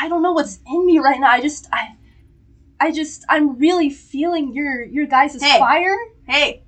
[0.00, 1.30] I don't know what's in me right now.
[1.30, 1.96] I just, I,
[2.78, 5.58] I just, I'm really feeling your your guys' Hey.
[5.58, 5.96] fire.
[6.28, 6.62] Hey,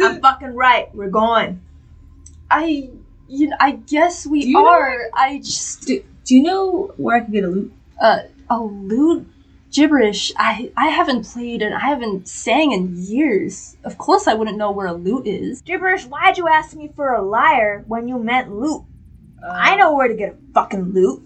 [0.00, 0.92] I'm fucking right.
[0.94, 1.60] We're going.
[2.50, 2.90] I,
[3.28, 5.10] you know, I guess we are.
[5.14, 7.72] I just, Do, do you know where I can get a lute?
[8.00, 8.20] uh,
[8.50, 9.26] a lute
[9.72, 10.32] gibberish.
[10.36, 13.76] I, I haven't played and I haven't sang in years.
[13.84, 15.60] Of course, I wouldn't know where a lute is.
[15.62, 18.82] Gibberish, why'd you ask me for a lyre when you meant lute?
[19.42, 21.22] Uh, I know where to get a fucking lute.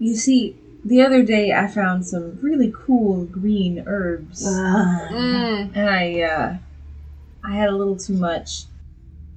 [0.00, 5.70] You see, the other day I found some really cool green herbs, Mm.
[5.74, 6.56] and I, uh,
[7.44, 8.64] I had a little too much.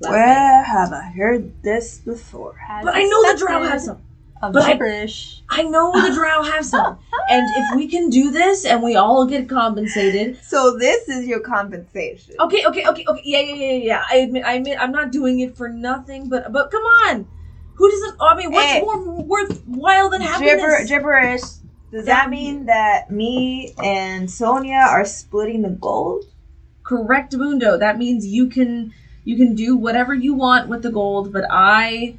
[0.01, 0.17] last night.
[0.17, 2.55] Where have I heard this before?
[2.69, 4.01] As But I know the drow has have some.
[4.41, 5.43] Of but I- gibberish.
[5.49, 6.97] I know the drow have some.
[7.29, 10.39] and if we can do this and we all get compensated.
[10.43, 12.35] So this is your compensation.
[12.39, 13.21] Okay, okay, okay, okay.
[13.23, 14.03] Yeah, yeah, yeah, yeah.
[14.09, 16.29] I admit, I admit, I'm not doing it for nothing.
[16.29, 17.27] But, but come on.
[17.75, 18.17] Who doesn't?
[18.21, 18.81] I mean, what's Hey.
[18.81, 20.55] more worthwhile than happiness?
[20.55, 21.41] Gibber, gibberish.
[21.91, 26.23] Does that mean that me and Sonia are splitting the gold?
[26.83, 27.77] Correct, Mundo.
[27.77, 32.17] That means you can you can do whatever you want with the gold, but I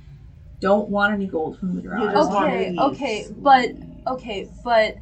[0.62, 1.98] don't want any gold from the drow.
[1.98, 3.70] You just want Okay, okay, but
[4.06, 4.96] okay, but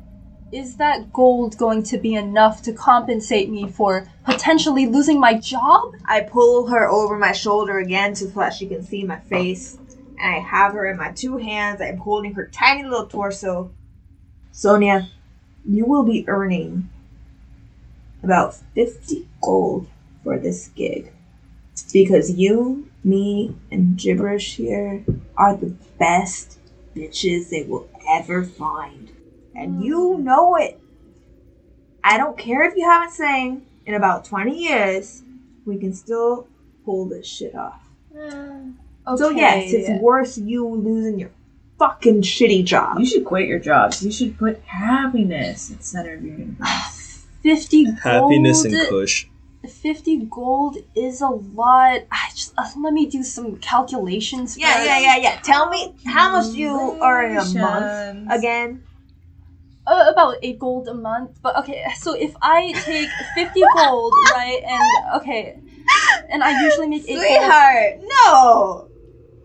[0.50, 5.92] is that gold going to be enough to compensate me for potentially losing my job?
[6.06, 9.78] I pull her over my shoulder again so that she can see my face.
[10.18, 11.80] And I have her in my two hands.
[11.80, 13.70] I'm holding her tiny little torso.
[14.50, 15.08] Sonia,
[15.64, 16.88] you will be earning
[18.22, 19.88] about 50 gold
[20.24, 21.12] for this gig.
[21.92, 25.04] Because you, me, and Gibberish here
[25.40, 26.58] are the best
[26.94, 29.10] bitches they will ever find.
[29.54, 30.78] And you know it.
[32.04, 35.22] I don't care if you haven't sang in about 20 years,
[35.64, 36.46] we can still
[36.84, 37.80] pull this shit off.
[38.14, 38.74] Mm.
[39.06, 39.16] Okay.
[39.16, 41.30] So, yes, it's worth you losing your
[41.78, 42.98] fucking shitty job.
[42.98, 44.04] You should quit your jobs.
[44.04, 47.26] You should put happiness at center of your universe.
[47.42, 47.98] 50 gold.
[48.00, 49.26] Happiness and Kush.
[49.68, 52.00] 50 gold is a lot.
[52.10, 54.56] I just uh, let me do some calculations.
[54.56, 54.86] Yeah, first.
[54.86, 55.40] yeah, yeah, yeah.
[55.42, 58.82] Tell me how much you earn a month again.
[59.86, 61.38] Uh, about 8 gold a month.
[61.42, 65.58] But okay, so if I take 50 gold, right, and okay,
[66.30, 67.26] and I usually make 8 gold.
[67.26, 68.88] Sweetheart, no.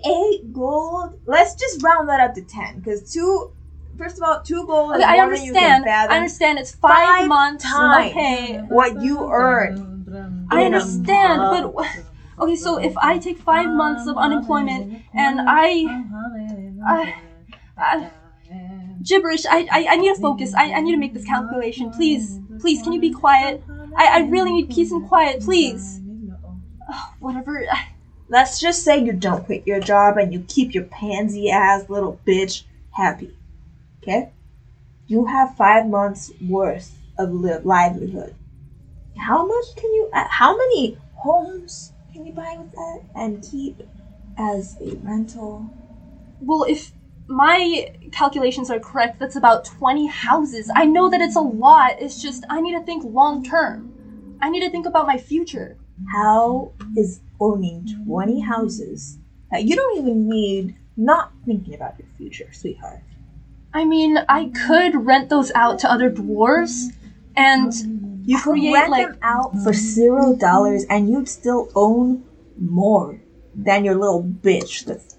[0.05, 1.19] Eight gold.
[1.25, 3.51] Let's just round that up to ten, because two.
[3.97, 6.11] First of all, two gold Okay, is I more than you can understand.
[6.11, 6.59] I understand.
[6.59, 7.63] It's five, Five months.
[7.63, 8.11] times.
[8.11, 9.94] Okay, what you earn.
[10.49, 11.87] I understand, but uh,
[12.43, 12.55] okay.
[12.55, 16.05] So if I take five months of unemployment and I,
[16.85, 17.15] I,
[17.77, 18.11] I
[19.03, 20.53] gibberish, I, I, I need to focus.
[20.55, 21.91] I, I need to make this calculation.
[21.91, 23.63] Please, please, can you be quiet?
[23.97, 25.41] I, I really need peace and quiet.
[25.41, 26.01] Please.
[27.19, 27.65] Whatever.
[28.27, 32.19] Let's just say you don't quit your job and you keep your pansy ass little
[32.25, 33.35] bitch happy.
[34.01, 34.31] Okay?
[35.07, 38.35] You have five months worth of li- livelihood.
[39.17, 43.81] How much can you, uh, how many homes can you buy with that and keep
[44.37, 45.69] as a rental?
[46.41, 46.91] Well, if
[47.27, 50.69] my calculations are correct, that's about 20 houses.
[50.75, 51.93] I know that it's a lot.
[51.99, 54.37] It's just I need to think long term.
[54.41, 55.77] I need to think about my future.
[56.11, 59.17] How is owning 20 houses
[59.51, 63.01] that you don't even need not thinking about your future, sweetheart?
[63.73, 66.93] I mean, I could rent those out to other dwarves,
[67.35, 67.73] and
[68.25, 72.23] You could Create, rent like- them out for zero dollars and you'd still own
[72.59, 73.19] more
[73.55, 75.15] than your little bitch that's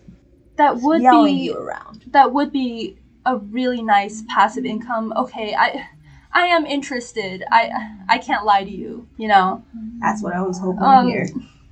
[0.57, 2.05] that would yelling be you around.
[2.13, 5.13] that would be a really nice passive income.
[5.17, 5.87] Okay, I
[6.33, 7.45] I am interested.
[7.51, 7.71] I
[8.09, 9.07] I can't lie to you.
[9.17, 9.63] You know.
[10.01, 11.29] That's what I was hoping Um, hear.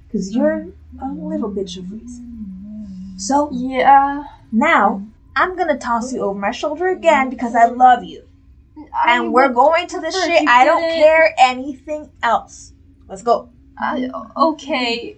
[0.07, 0.69] Because you're
[1.03, 3.15] a little bitch of reason.
[3.19, 4.25] So Yeah.
[4.53, 5.03] now
[5.37, 8.24] I'm gonna toss you over my shoulder again because I love you.
[9.05, 10.49] I And we're going to this prefer shit.
[10.49, 12.73] I don't didn't- care anything else.
[13.09, 13.49] Let's go.
[13.79, 15.17] I, okay.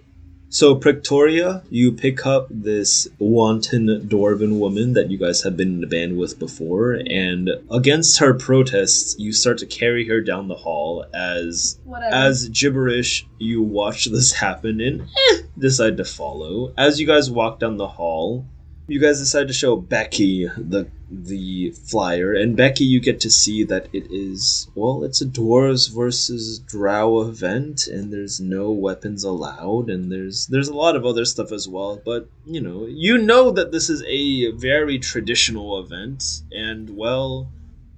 [0.49, 5.83] So, Pretoria, you pick up this wanton dwarven woman that you guys have been in
[5.83, 10.55] a band with before, and against her protests, you start to carry her down the
[10.55, 12.15] hall as Whatever.
[12.15, 17.59] as gibberish you watch this happen and eh, decide to follow as you guys walk
[17.59, 18.45] down the hall
[18.87, 23.63] you guys decide to show becky the the flyer and becky you get to see
[23.63, 29.89] that it is well it's a dwarves versus drow event and there's no weapons allowed
[29.89, 33.51] and there's there's a lot of other stuff as well but you know you know
[33.51, 37.49] that this is a very traditional event and well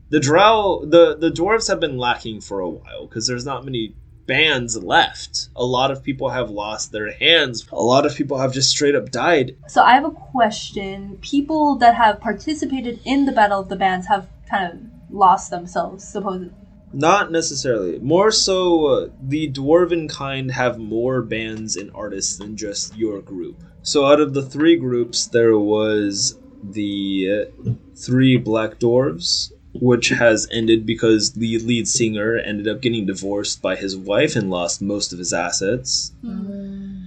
[0.09, 3.93] the drow the the dwarves have been lacking for a while because there's not many
[4.29, 5.49] bands left.
[5.55, 7.67] A lot of people have lost their hands.
[7.71, 9.57] A lot of people have just straight up died.
[9.67, 11.17] So I have a question.
[11.21, 14.79] People that have participated in the Battle of the Bands have kind of
[15.23, 16.53] lost themselves, supposedly.
[16.93, 17.99] not necessarily.
[17.99, 23.57] More so uh, the dwarven kind have more bands and artists than just your group.
[23.81, 30.47] So out of the three groups there was the uh, three black dwarves which has
[30.51, 35.13] ended because the lead singer ended up getting divorced by his wife and lost most
[35.13, 37.05] of his assets mm-hmm.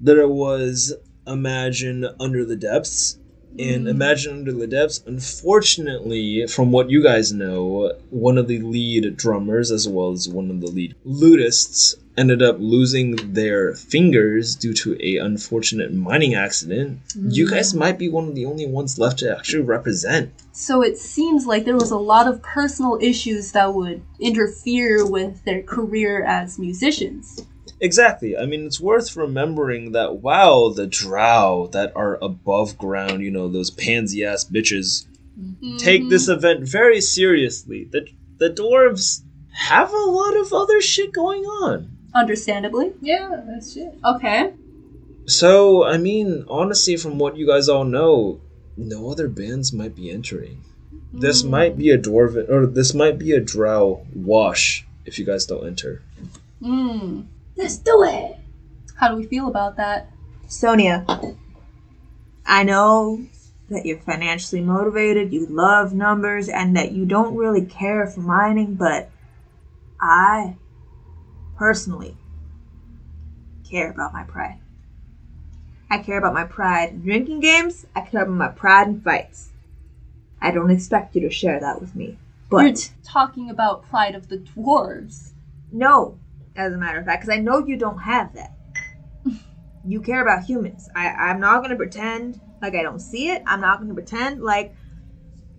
[0.00, 0.94] there was
[1.26, 3.18] Imagine Under the Depths.
[3.58, 9.16] And Imagine Under the Depths, unfortunately, from what you guys know, one of the lead
[9.16, 14.72] drummers, as well as one of the lead lutists, ended up losing their fingers due
[14.72, 17.00] to a unfortunate mining accident.
[17.14, 17.50] You mm.
[17.50, 20.32] guys might be one of the only ones left to actually represent.
[20.52, 25.44] So it seems like there was a lot of personal issues that would interfere with
[25.44, 27.44] their career as musicians.
[27.84, 28.34] Exactly.
[28.36, 33.46] I mean, it's worth remembering that wow, the drow that are above ground, you know,
[33.48, 35.06] those pansy ass bitches,
[35.78, 37.84] take this event very seriously.
[37.84, 38.06] The
[38.38, 39.22] the dwarves
[39.52, 41.90] have a lot of other shit going on.
[42.14, 42.92] Understandably.
[43.02, 43.92] yeah, that's it.
[44.04, 44.52] Okay.
[45.26, 48.40] So, I mean, honestly, from what you guys all know,
[48.76, 50.62] no other bands might be entering.
[51.12, 51.50] This Mm.
[51.50, 55.66] might be a dwarven, or this might be a drow wash if you guys don't
[55.66, 56.02] enter.
[56.62, 57.24] Mm.
[57.56, 58.36] Let's do it.
[58.96, 60.10] How do we feel about that?
[60.46, 61.04] Sonia,
[62.46, 63.26] I know
[63.68, 68.74] that you're financially motivated, you love numbers, and that you don't really care for mining,
[68.74, 69.10] but
[70.00, 70.56] I
[71.56, 72.16] personally
[73.68, 74.60] care about my pride.
[75.90, 79.50] I care about my pride in drinking games, I care about my pride in fights.
[80.40, 82.18] I don't expect you to share that with me.
[82.50, 85.30] But You're t- talking about pride of the dwarves.
[85.72, 86.18] No,
[86.56, 88.52] as a matter of fact, because I know you don't have that.
[89.86, 90.88] You care about humans.
[90.94, 93.42] I, I'm not going to pretend like I don't see it.
[93.46, 94.74] I'm not going to pretend like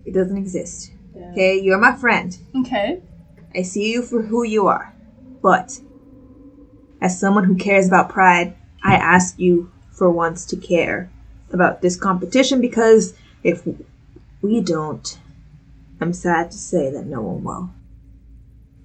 [0.04, 0.90] it doesn't exist.
[1.32, 2.36] Okay, you're my friend.
[2.56, 3.00] Okay.
[3.54, 4.94] I see you for who you are.
[5.42, 5.80] But
[7.00, 11.10] as someone who cares about pride, I ask you for once to care
[11.52, 13.62] about this competition because if
[14.42, 15.18] we don't,
[16.00, 17.70] I'm sad to say that no one will.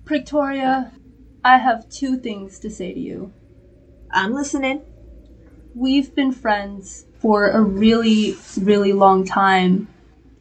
[0.06, 0.92] Pretoria,
[1.44, 3.34] I have two things to say to you.
[4.12, 4.82] I'm listening.
[5.74, 9.88] We've been friends for a really, really long time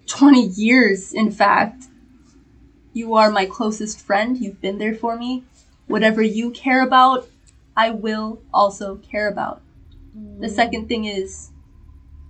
[0.07, 1.84] 20 years, in fact.
[2.92, 4.36] You are my closest friend.
[4.36, 5.44] You've been there for me.
[5.86, 7.28] Whatever you care about,
[7.76, 9.62] I will also care about.
[10.14, 10.51] The mm.
[10.51, 11.51] second thing is,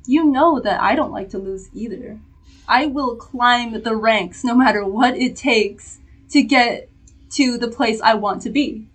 [0.06, 2.20] you know that I don't like to lose either.
[2.68, 5.98] I will climb the ranks no matter what it takes
[6.30, 6.89] to get
[7.30, 8.86] to the place I want to be.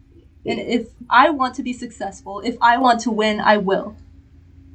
[0.45, 3.95] And if I want to be successful, if I want to win, I will.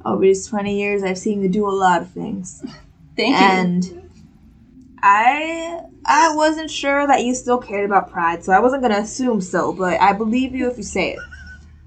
[0.03, 2.63] Over these 20 years, I've seen you do a lot of things.
[3.15, 3.45] Thank you.
[3.45, 4.09] and
[5.03, 9.41] I I wasn't sure that you still cared about pride, so I wasn't gonna assume
[9.41, 11.19] so, but I believe you if you say it.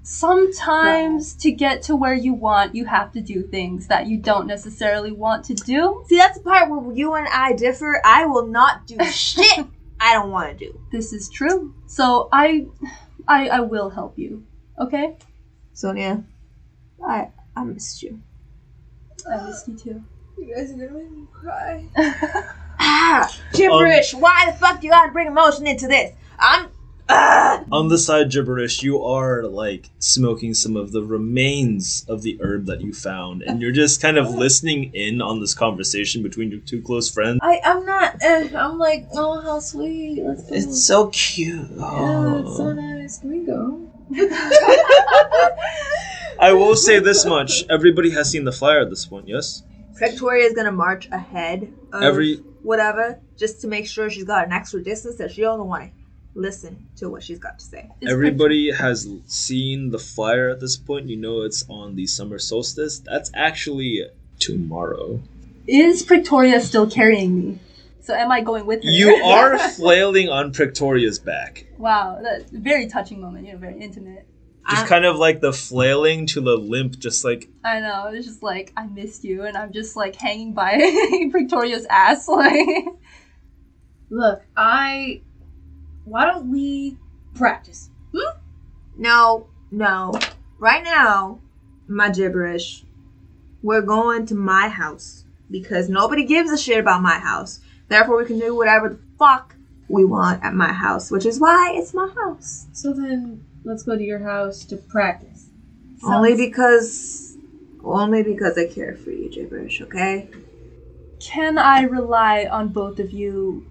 [0.03, 4.45] Sometimes to get to where you want, you have to do things that you don't
[4.45, 6.03] necessarily want to do.
[6.07, 8.01] See, that's the part where you and I differ.
[8.05, 9.65] I will not do shit
[10.05, 10.79] I don't want to do.
[10.91, 11.73] This is true.
[11.87, 12.67] So I
[13.27, 14.45] I I will help you.
[14.79, 15.17] Okay?
[15.73, 16.23] Sonia,
[17.03, 18.21] I I missed you.
[19.27, 20.03] I missed you too.
[20.37, 21.85] You guys are gonna make me cry.
[22.77, 24.13] Ah, gibberish.
[24.13, 26.13] Why the fuck do you gotta bring emotion into this?
[26.37, 26.69] I'm.
[27.09, 32.65] On the side gibberish, you are like smoking some of the remains of the herb
[32.65, 36.61] that you found, and you're just kind of listening in on this conversation between your
[36.61, 37.39] two close friends.
[37.43, 38.23] I I'm not.
[38.23, 40.23] Uh, I'm like, oh, how sweet.
[40.23, 40.55] Let's go.
[40.55, 41.69] It's so cute.
[41.77, 43.19] yeah, it's so nice.
[43.19, 43.81] Can we go?
[46.39, 49.27] I will say this much: everybody has seen the flyer at this point.
[49.27, 54.45] Yes, Victoria is gonna march ahead of Every- whatever, just to make sure she's got
[54.45, 55.89] an extra distance that she doesn't want to
[56.35, 57.89] listen to what she's got to say.
[58.01, 61.07] Is everybody has seen the flyer at this point.
[61.07, 62.99] You know it's on the summer solstice.
[62.99, 64.03] That's actually
[64.39, 65.21] tomorrow.
[65.67, 67.59] Is Pretoria still carrying me?
[68.01, 68.89] So am I going with her?
[68.89, 71.65] You are flailing on Prictoria's back.
[71.79, 74.27] wow, that's a very touching moment, you know, very intimate.
[74.69, 78.25] Just I'm- kind of like the flailing to the limp, just like I know, it's
[78.27, 80.77] just like I missed you and I'm just like hanging by
[81.31, 82.85] Pretoria's ass like
[84.09, 85.21] Look, I.
[86.05, 86.97] Why don't we
[87.33, 87.89] practice?
[88.15, 88.39] Hmm?
[88.97, 90.13] No, no.
[90.59, 91.39] Right now,
[91.87, 92.83] my gibberish.
[93.61, 97.59] We're going to my house because nobody gives a shit about my house.
[97.87, 99.55] Therefore, we can do whatever the fuck
[99.89, 102.67] we want at my house, which is why it's my house.
[102.73, 105.49] So then, let's go to your house to practice.
[106.03, 107.35] Only because,
[107.83, 109.81] only because I care for you, gibberish.
[109.81, 110.29] Okay.
[111.19, 113.65] Can I rely on both of you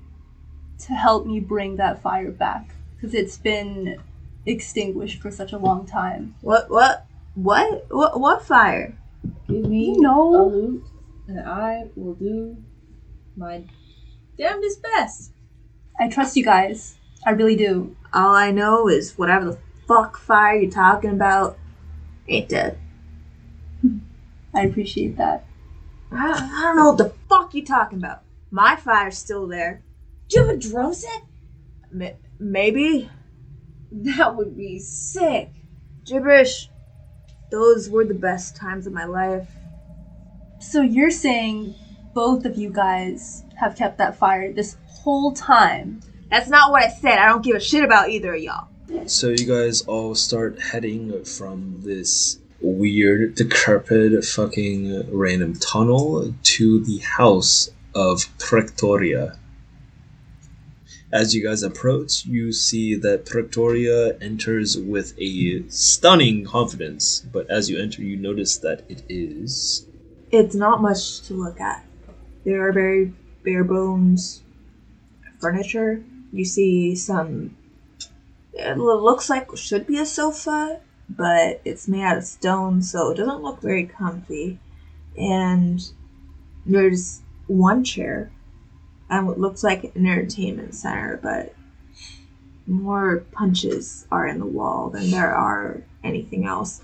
[0.81, 2.75] to help me bring that fire back?
[2.97, 3.99] Because it's been
[4.47, 6.35] extinguished for such a long time.
[6.41, 6.71] What?
[6.71, 7.07] What?
[7.35, 7.87] What?
[7.91, 8.21] What?
[8.21, 8.97] What fire?
[9.49, 10.35] Give me You know.
[10.35, 10.85] a lute,
[11.29, 12.57] and I will do
[13.37, 13.65] my
[14.37, 15.33] damnedest best.
[15.99, 16.97] I trust you guys.
[17.27, 17.97] I really do.
[18.13, 19.59] All I know is whatever the
[19.89, 21.59] fuck fire you're talking about
[22.29, 22.79] ain't dead.
[24.55, 25.47] I appreciate that.
[26.13, 28.23] I, I don't know what the fuck you're talking about.
[28.51, 29.83] My fire's still there.
[30.29, 31.23] Do you have a drum set?
[31.93, 33.11] M- maybe.
[33.91, 35.53] That would be sick.
[36.05, 36.71] Gibberish.
[37.51, 39.49] Those were the best times of my life.
[40.59, 41.75] So you're saying
[42.15, 46.01] both of you guys have kept that fire this whole time?
[46.31, 47.19] That's not what I said.
[47.19, 48.69] I don't give a shit about either of y'all.
[49.07, 56.99] So you guys all start heading from this weird, decrepit, fucking random tunnel to the
[56.99, 59.39] house of Pretoria.
[61.15, 67.71] As you guys approach, you see that Pretoria enters with a stunning confidence, but as
[67.71, 69.87] you enter, you notice that it is
[70.33, 71.87] It's not much to look at.
[72.45, 74.43] There are very bare bones
[75.39, 76.03] furniture.
[76.33, 77.57] You see some.
[78.55, 83.19] It looks like should be a sofa, but it's made out of stone, so it
[83.19, 84.59] doesn't look very comfy.
[85.17, 85.81] And
[86.67, 88.33] there's one chair,
[89.19, 91.55] and what looks like an entertainment center, but
[92.67, 96.81] more punches are in the wall than there are anything else.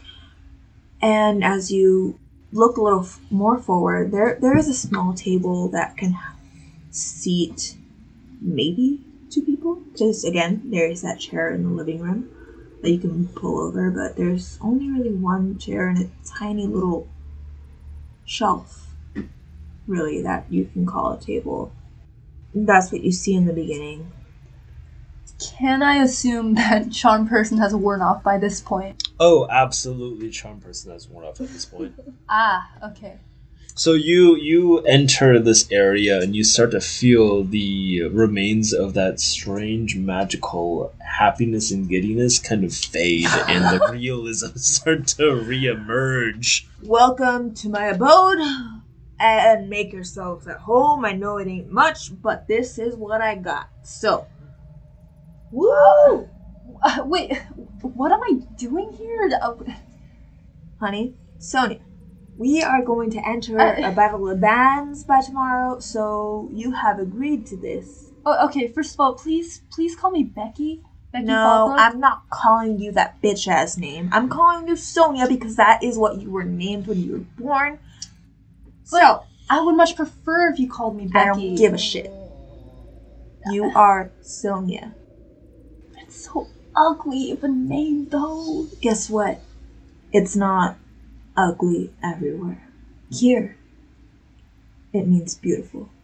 [1.01, 2.19] And as you
[2.53, 6.17] look a little f- more forward, there there is a small table that can
[6.91, 7.77] seat
[8.41, 9.01] maybe
[9.31, 9.77] two people.
[9.93, 12.29] Because again, there is that chair in the living room
[12.83, 17.09] that you can pull over, but there's only really one chair and a tiny little
[18.25, 18.95] shelf,
[19.87, 21.73] really, that you can call a table.
[22.55, 24.11] That's what you see in the beginning.
[25.39, 29.03] Can I assume that charm person has worn off by this point?
[29.19, 30.31] Oh, absolutely.
[30.31, 31.95] Charm person has worn off at this point.
[32.29, 33.19] Ah, okay.
[33.75, 39.19] So you you enter this area and you start to feel the remains of that
[39.21, 46.67] strange magical happiness and giddiness kind of fade, and the realism start to reemerge.
[46.83, 48.39] Welcome to my abode
[49.21, 51.05] and make yourselves at home.
[51.05, 53.69] I know it ain't much, but this is what I got.
[53.83, 54.27] So,
[55.51, 56.29] woo!
[56.83, 57.37] Uh, wait,
[57.83, 59.39] what am I doing here?
[59.41, 59.55] Uh,
[60.79, 61.81] honey, Sonia,
[62.37, 66.99] we are going to enter Uh, a battle of bands by tomorrow, so you have
[66.99, 68.13] agreed to this.
[68.25, 70.81] oh, okay, first of all, please, please call me Becky.
[71.13, 71.75] Becky no.
[71.77, 74.09] I'm not calling you that bitch ass name.
[74.13, 77.81] I'm calling you Sonia because that is what you were named when you were born.
[78.91, 81.21] So, I would much prefer if you called me Becky.
[81.21, 82.11] I don't give a shit.
[83.49, 84.95] You are Sonia.
[85.99, 88.67] It's so ugly of a name, though.
[88.81, 89.39] Guess what?
[90.13, 90.77] It's not
[91.37, 92.67] ugly everywhere.
[93.13, 93.57] Here,
[94.93, 95.89] it means beautiful.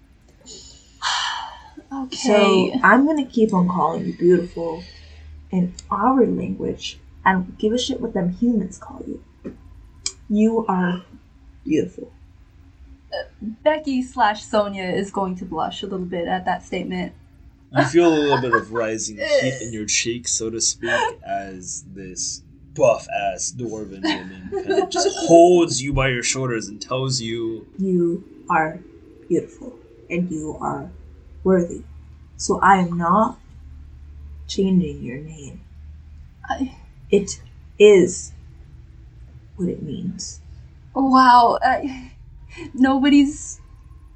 [1.93, 2.17] Okay.
[2.17, 4.83] So I'm gonna keep on calling you beautiful
[5.53, 6.99] in our language.
[7.25, 9.23] I don't give a shit what them humans call you.
[10.29, 11.05] You are
[11.65, 12.13] beautiful.
[13.41, 17.13] Becky slash Sonia is going to blush a little bit at that statement.
[17.73, 20.91] You feel a little bit of rising heat in your cheeks, so to speak,
[21.25, 22.43] as this
[22.75, 27.67] buff ass dwarven woman kind of just holds you by your shoulders and tells you,
[27.79, 28.81] You are
[29.29, 30.91] beautiful and you are
[31.43, 31.83] worthy.
[32.37, 33.39] So I am not
[34.47, 35.63] changing your name.
[36.49, 36.77] I,
[37.11, 37.41] It
[37.79, 38.33] is
[39.57, 40.41] what it means.
[40.95, 41.59] wow.
[41.63, 42.13] I,
[42.75, 43.61] nobody's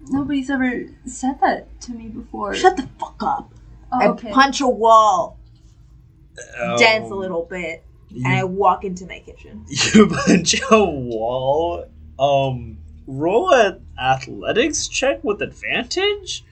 [0.09, 2.55] nobody's ever said that to me before.
[2.55, 3.53] Shut the fuck up.
[3.93, 4.31] oh, I okay.
[4.33, 5.39] punch a wall,
[6.79, 9.65] dance a little bit, You, and I walk into my kitchen.
[9.95, 11.87] you punch a wall.
[12.19, 16.45] Um, roll an athletics check with advantage.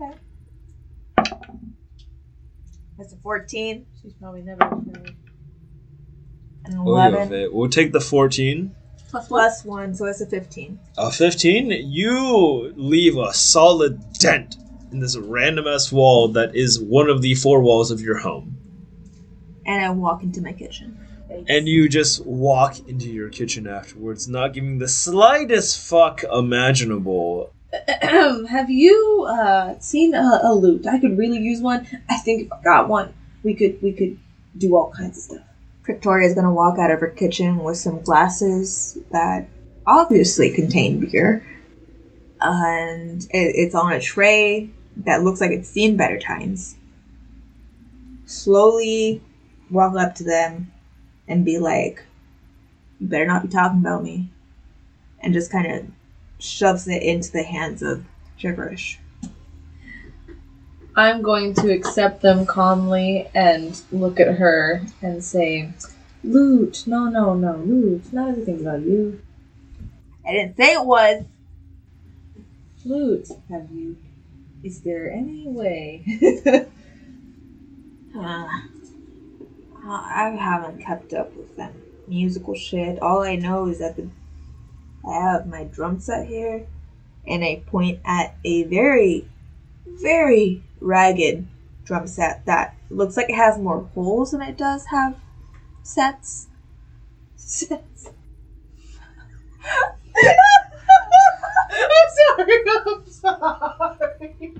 [0.00, 0.18] Okay.
[2.98, 5.14] That's a 14, She's probably never afraid.
[6.66, 7.52] an We'll, go 11, it.
[7.54, 8.74] we'll take the 14.
[9.12, 9.40] Plus what?
[9.40, 10.80] plus 1, so it's a 15.
[10.96, 14.56] A 15, you leave a solid dent
[14.90, 18.56] in this random ass wall that is one of the four walls of your home.
[19.66, 20.98] And I walk into my kitchen.
[21.46, 27.52] And you just walk into your kitchen afterwards, not giving the slightest fuck imaginable.
[28.02, 30.86] Have you uh, seen a, a lute?
[30.86, 31.86] I could really use one.
[32.08, 34.18] I think if I got one, we could we could
[34.56, 35.51] do all kinds of stuff.
[35.84, 39.48] Victoria's gonna walk out of her kitchen with some glasses that
[39.86, 41.46] obviously contain beer.
[42.40, 46.76] And it, it's on a tray that looks like it's seen better times.
[48.26, 49.22] Slowly
[49.70, 50.72] walk up to them
[51.26, 52.02] and be like,
[52.98, 54.30] You better not be talking about me.
[55.20, 55.86] And just kind of
[56.38, 58.04] shoves it into the hands of
[58.38, 58.98] gibberish.
[60.94, 65.72] I'm going to accept them calmly and look at her and say,
[66.22, 66.84] "Loot?
[66.86, 68.12] No, no, no, loot.
[68.12, 69.20] Not everything's about you.
[70.26, 71.24] I didn't say it was.
[72.84, 73.28] Loot.
[73.48, 73.96] Have you?
[74.62, 76.66] Is there any way?"
[78.14, 78.46] Uh,
[79.84, 81.72] I haven't kept up with them
[82.06, 83.00] musical shit.
[83.00, 84.08] All I know is that the,
[85.08, 86.66] I have my drum set here,
[87.26, 89.26] and I point at a very,
[90.00, 91.46] very ragged
[91.84, 95.16] drum set that looks like it has more holes than it does have
[95.82, 96.48] sets.
[97.36, 98.10] Sets.
[101.74, 102.58] I'm sorry.
[102.66, 104.54] I'm sorry.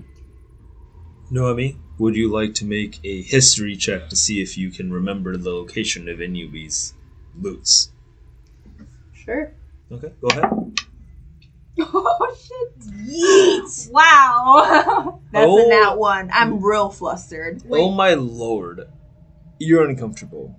[1.31, 5.37] Noemi, would you like to make a history check to see if you can remember
[5.37, 6.95] the location of any of these
[7.41, 7.91] lutes?
[9.15, 9.51] Sure.
[9.91, 10.72] Okay, go ahead.
[11.79, 12.81] Oh shit!
[13.07, 13.91] Yeet!
[13.91, 15.21] Wow.
[15.33, 15.65] That's Oh.
[15.65, 15.97] a nat oh.
[15.97, 16.31] one.
[16.33, 17.63] I'm real flustered.
[17.71, 18.89] Oh my lord.
[19.59, 20.55] You're uncomfortable.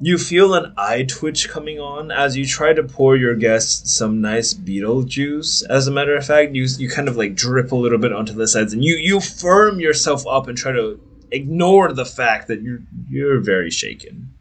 [0.00, 4.20] You feel an eye twitch coming on as you try to pour your guests some
[4.20, 5.62] nice beetle juice.
[5.62, 8.32] As a matter of fact, you, you kind of like drip a little bit onto
[8.32, 11.00] the sides and you, you firm yourself up and try to
[11.32, 12.78] ignore the fact that you're
[13.08, 14.32] you're very shaken.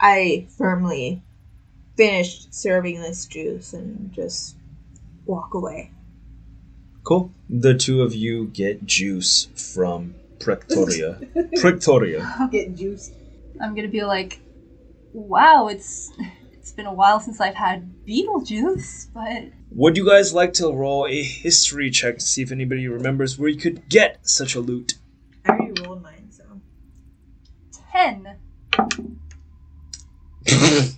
[0.00, 1.22] I firmly
[1.96, 4.56] finished serving this juice and just
[5.26, 5.90] walk away.
[7.04, 7.32] Cool.
[7.50, 11.18] The two of you get juice from Prectoria.
[11.60, 12.50] Prectoria.
[12.50, 13.12] Get juiced.
[13.60, 14.40] I'm gonna be like,
[15.12, 16.10] wow, it's
[16.52, 21.06] it's been a while since I've had Beetlejuice, but Would you guys like to roll
[21.06, 24.94] a history check to see if anybody remembers where you could get such a lute?
[25.46, 26.44] I already rolled mine, so.
[27.92, 28.38] ten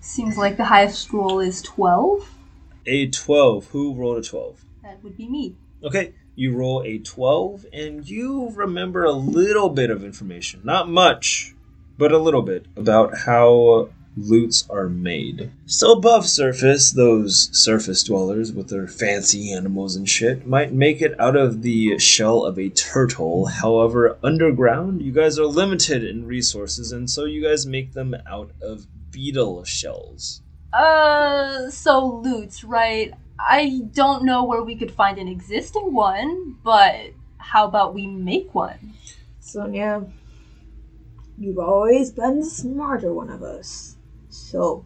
[0.00, 2.28] seems like the highest roll is twelve.
[2.86, 3.68] A 12.
[3.68, 4.64] Who rolled a 12?
[4.82, 5.56] That would be me.
[5.82, 10.60] Okay, you roll a 12 and you remember a little bit of information.
[10.64, 11.54] Not much,
[11.96, 15.50] but a little bit about how lutes are made.
[15.66, 21.18] So above surface, those surface dwellers with their fancy animals and shit might make it
[21.20, 23.46] out of the shell of a turtle.
[23.46, 28.50] However, underground, you guys are limited in resources and so you guys make them out
[28.62, 30.42] of beetle shells.
[30.72, 33.12] Uh, so lutes, right?
[33.38, 38.54] I don't know where we could find an existing one, but how about we make
[38.54, 38.94] one?
[39.40, 40.04] Sonia,
[41.38, 43.96] you've always been the smarter one of us.
[44.28, 44.84] So,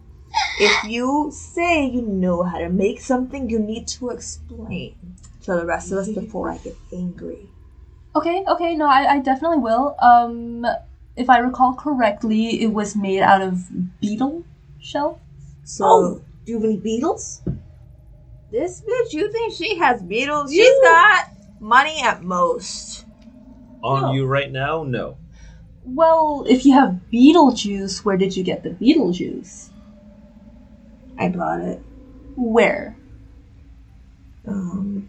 [0.58, 4.94] if you say you know how to make something, you need to explain
[5.42, 7.48] to the rest of us before I get angry.
[8.14, 9.96] Okay, okay, no, I, I definitely will.
[10.00, 10.66] Um,
[11.16, 14.44] if I recall correctly, it was made out of beetle
[14.78, 15.18] shell.
[15.64, 17.40] So, Oh, do you have any beetles?
[18.50, 20.52] this bitch, you think she has beetles?
[20.52, 21.26] You- She's got
[21.60, 23.04] money at most.
[23.82, 24.12] On Oh.
[24.12, 24.84] you right now?
[24.84, 25.16] No.
[25.84, 29.70] Well, if you have beetle juice, where did you get the beetle juice?
[31.18, 31.82] I bought it.
[32.36, 32.96] Where?
[34.46, 35.08] Um,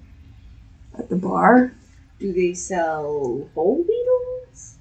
[0.98, 1.74] at the bar.
[2.20, 4.78] Do they sell whole beetles?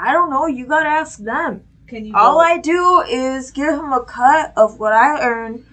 [0.00, 0.46] I don't know.
[0.46, 1.62] You gotta ask them.
[1.86, 2.14] Can you?
[2.14, 5.64] All go- I do is give him a cut of what I earn,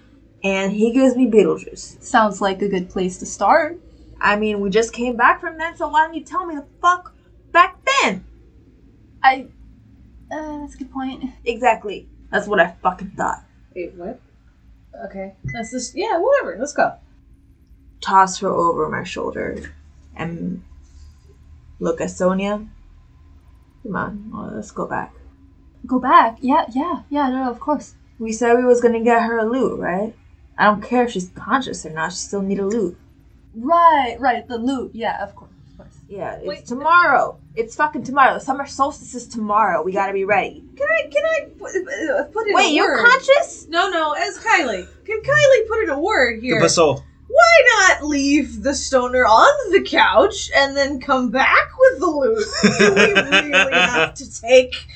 [0.42, 2.02] and he gives me Beetlejuice.
[2.02, 3.80] Sounds like a good place to start.
[4.20, 6.66] I mean, we just came back from then, so why don't you tell me the
[6.80, 7.14] fuck
[7.52, 8.24] back then?
[9.22, 9.46] I.
[10.30, 11.24] Uh, that's a good point.
[11.44, 12.08] Exactly.
[12.30, 13.44] That's what I fucking thought.
[13.74, 14.20] Wait, what?
[15.06, 16.18] Okay, that's just yeah.
[16.18, 16.56] Whatever.
[16.58, 16.94] Let's go.
[18.00, 19.58] Toss her over my shoulder
[20.14, 20.62] and
[21.80, 22.66] look at Sonia.
[23.82, 25.13] Come on, well, let's go back.
[25.86, 26.38] Go back.
[26.40, 27.94] Yeah, yeah, yeah, no, of course.
[28.18, 30.14] We said we was gonna get her a lute, right?
[30.56, 32.12] I don't care if she's conscious or not.
[32.12, 32.96] She still need a lute.
[33.56, 34.92] Right, right, the lute.
[34.94, 35.94] Yeah, of course, of course.
[36.08, 36.66] Yeah, it's Wait.
[36.66, 37.38] tomorrow.
[37.54, 38.34] It's fucking tomorrow.
[38.34, 39.82] The Summer solstice is tomorrow.
[39.82, 40.64] We gotta be ready.
[40.76, 41.08] Can I?
[41.10, 43.04] Can I put, uh, put in Wait, a you're word?
[43.06, 43.66] conscious?
[43.68, 44.12] No, no.
[44.12, 46.60] As Kylie, can Kylie put in a word ¿Qué here?
[46.60, 47.02] pasó?
[47.28, 52.46] Why not leave the stoner on the couch and then come back with the lute?
[52.78, 54.86] Do we really have to take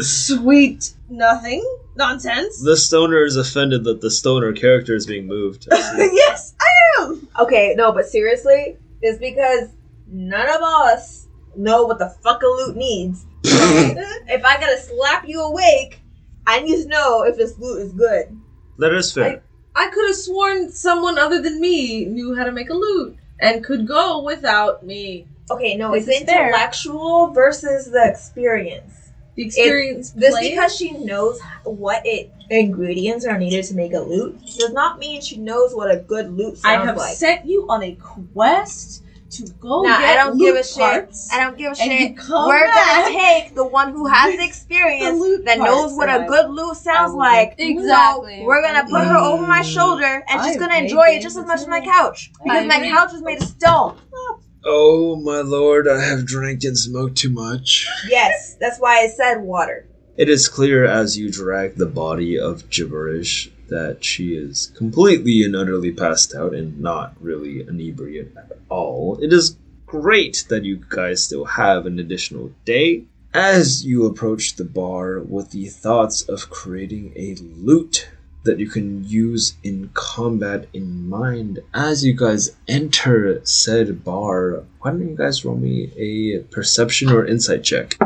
[0.00, 1.62] sweet nothing
[1.96, 2.60] nonsense?
[2.62, 5.66] The stoner is offended that the stoner character is being moved.
[5.70, 7.28] yes, I am.
[7.40, 9.70] Okay, no, but seriously, it's because
[10.06, 11.26] none of us
[11.56, 13.24] know what the fuck a lute needs.
[13.44, 16.00] if I gotta slap you awake,
[16.46, 18.36] I need to know if this lute is good.
[18.78, 19.42] that is fair.
[19.74, 23.64] I could have sworn someone other than me knew how to make a lute and
[23.64, 25.26] could go without me.
[25.50, 26.46] Okay, no, This it's is fair.
[26.48, 28.91] intellectual versus the experience.
[29.34, 30.10] The experience.
[30.10, 34.72] This plays- because she knows what it ingredients are needed to make a lute does
[34.72, 37.16] not mean she knows what a good lute I have like.
[37.16, 39.02] sent you on a quest
[39.32, 40.76] to go get I don't lute give a shit.
[40.76, 41.32] parts.
[41.32, 42.28] I don't give a And you shit.
[42.28, 46.08] We're back gonna take the one who has the The experience lute that knows what
[46.08, 47.54] a good lute sounds like.
[47.58, 48.40] Exactly.
[48.40, 49.74] So we're gonna put her over my mm.
[49.74, 53.12] shoulder, and she's gonna enjoy it just as much as my couch because my couch
[53.12, 53.96] was made of stone.
[54.14, 57.86] Oh, oh my lord, I have drank and smoked too much.
[58.08, 59.86] Yes, that's why I said water.
[60.16, 65.56] It is clear as you drag the body of gibberish that she is completely and
[65.56, 69.18] utterly passed out and not really inebriate at all.
[69.22, 69.56] It is
[69.86, 73.04] great that you guys still have an additional day.
[73.34, 78.10] As you approach the bar with the thoughts of creating a lute
[78.44, 84.90] that you can use in combat in mind, as you guys enter said bar, why
[84.90, 87.96] don't you guys roll me a perception or insight check?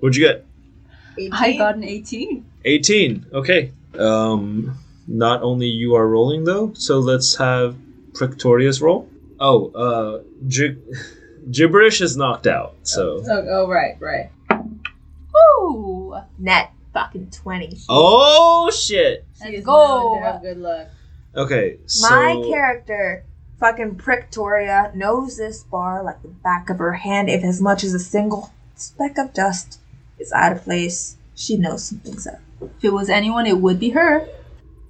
[0.00, 0.46] What'd you get?
[1.32, 2.44] I got an 18.
[2.64, 3.26] 18.
[3.32, 3.72] Okay.
[3.98, 7.76] Um Not only you are rolling though, so let's have
[8.14, 9.08] Prictorius roll.
[9.40, 10.76] Oh, uh, gi-
[11.50, 12.74] gibberish is knocked out.
[12.82, 14.30] So, Oh, oh right, right.
[15.34, 16.14] Ooh.
[16.38, 17.78] Net fucking 20.
[17.88, 19.24] oh shit.
[19.42, 19.72] She Let's go.
[20.12, 20.88] known to have good luck.
[21.36, 23.24] Okay, so My character,
[23.60, 27.28] fucking Prictoria, knows this bar like the back of her hand.
[27.30, 29.78] If as much as a single speck of dust
[30.18, 32.40] is out of place, she knows something's up.
[32.60, 34.26] If it was anyone, it would be her.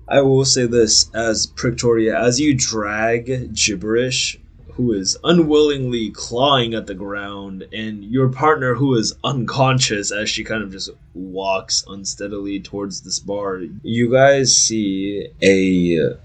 [0.09, 4.41] I will say this as Prictoria, as you drag gibberish,
[4.75, 10.45] who is unwillingly clawing at the ground, and your partner, who is unconscious as she
[10.45, 16.17] kind of just walks unsteadily towards this bar, you guys see a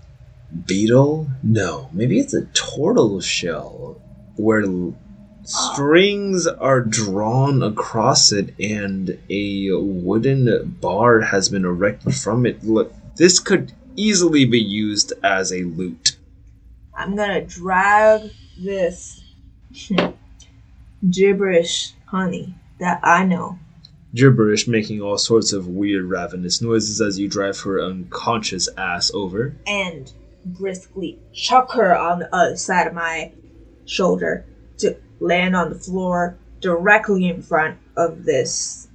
[0.65, 1.27] beetle?
[1.43, 4.01] No, maybe it's a turtle shell
[4.35, 4.63] where
[5.43, 12.63] strings are drawn across it and a wooden bar has been erected from it.
[12.63, 16.17] Look, this could easily be used as a lute.
[16.97, 19.21] I'm gonna drag this
[21.09, 23.59] gibberish honey that I know
[24.13, 29.55] Gibberish making all sorts of weird ravenous noises as you drive her unconscious ass over.
[29.67, 30.11] and
[30.45, 33.31] briskly chuck her on the other side of my
[33.85, 34.45] shoulder
[34.77, 38.87] to land on the floor directly in front of this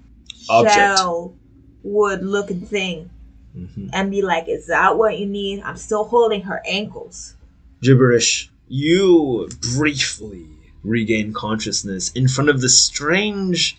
[0.48, 0.74] Object.
[0.74, 1.34] shell
[1.82, 3.10] wood looking thing
[3.56, 3.90] Mhm.
[3.92, 5.60] and be like, Is that what you need?
[5.64, 7.34] I'm still holding her ankles.
[7.82, 10.46] Gibberish, you briefly
[10.82, 13.78] regain consciousness in front of the strange,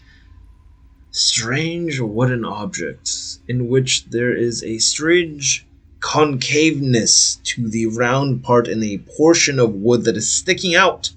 [1.11, 5.67] strange wooden object in which there is a strange
[5.99, 11.11] concaveness to the round part in a portion of wood that is sticking out.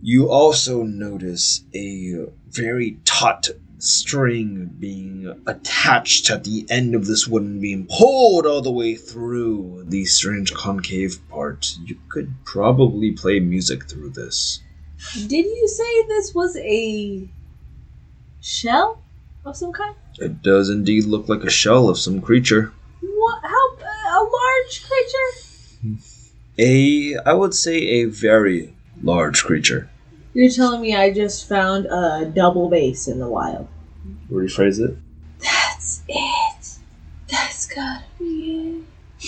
[0.00, 3.50] You also notice a very taut
[3.82, 9.84] string being attached at the end of this wooden beam, pulled all the way through
[9.88, 11.76] the strange concave part.
[11.84, 14.60] You could probably play music through this.
[15.14, 17.28] Did you say this was a
[18.40, 19.02] shell
[19.44, 19.96] of some kind?
[20.18, 22.72] It does indeed look like a shell of some creature.
[23.00, 23.42] What?
[23.42, 23.76] How?
[23.76, 25.98] Uh, a large creature?
[26.58, 29.88] A, I would say, a very large creature.
[30.32, 33.66] You're telling me I just found a double bass in the wild?
[34.30, 34.96] Rephrase it.
[35.40, 36.78] That's it.
[37.28, 38.84] That's gotta be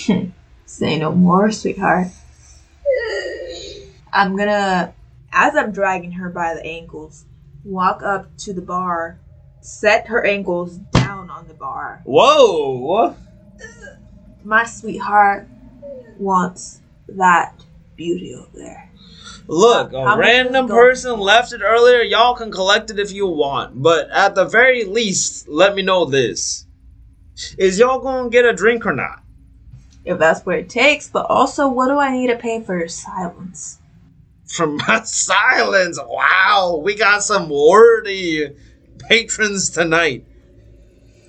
[0.07, 0.31] it.
[0.65, 2.07] Say no more, sweetheart.
[4.13, 4.93] I'm gonna,
[5.31, 7.25] as I'm dragging her by the ankles,
[7.65, 9.19] walk up to the bar,
[9.59, 12.01] set her ankles down on the bar.
[12.05, 13.15] Whoa!
[14.43, 15.47] My sweetheart
[16.17, 16.79] wants
[17.09, 17.55] that
[17.97, 18.89] beauty over there.
[19.47, 22.01] Look, a random person left it earlier.
[22.01, 26.05] Y'all can collect it if you want, but at the very least, let me know
[26.05, 26.65] this:
[27.57, 29.21] is y'all gonna get a drink or not?
[30.05, 32.87] If that's what it takes, but also, what do I need to pay for your
[32.87, 33.79] silence?
[34.45, 38.49] From my silence, wow, we got some wordy
[39.09, 40.25] patrons tonight.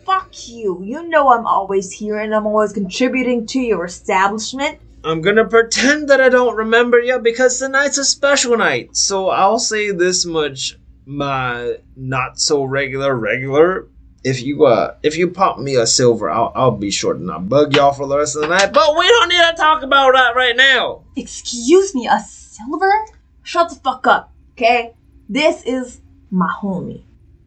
[0.04, 0.82] Fuck you.
[0.84, 4.78] You know I'm always here and I'm always contributing to your establishment.
[5.04, 8.96] I'm gonna pretend that I don't remember you because tonight's a special night.
[8.96, 13.88] So I'll say this much, my not so regular regular.
[14.24, 17.50] If you uh if you pop me a silver, I'll I'll be sure to not
[17.50, 18.72] bug y'all for the rest of the night.
[18.72, 21.02] But we don't need to talk about that right now.
[21.16, 23.04] Excuse me, a silver?
[23.42, 24.94] Shut the fuck up, okay?
[25.28, 26.00] This is
[26.30, 27.02] my homie.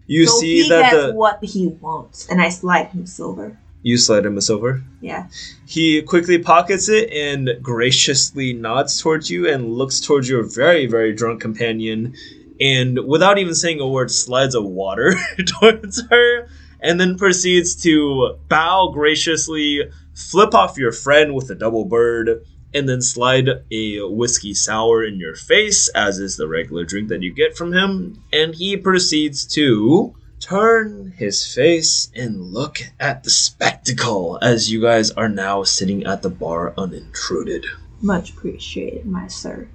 [0.06, 3.58] You so see he that gets the what he wants, and I slide him silver.
[3.88, 4.84] You slide him a silver.
[5.00, 5.28] Yeah.
[5.66, 11.14] He quickly pockets it and graciously nods towards you and looks towards your very, very
[11.14, 12.14] drunk companion
[12.60, 15.14] and without even saying a word slides a water
[15.46, 16.50] towards her
[16.82, 19.84] and then proceeds to bow graciously,
[20.14, 25.20] flip off your friend with a double bird, and then slide a whiskey sour in
[25.20, 29.46] your face, as is the regular drink that you get from him, and he proceeds
[29.46, 36.06] to turn his face and look at the spectacle as you guys are now sitting
[36.06, 37.66] at the bar unintruded.
[38.02, 39.68] Much appreciated, my sir.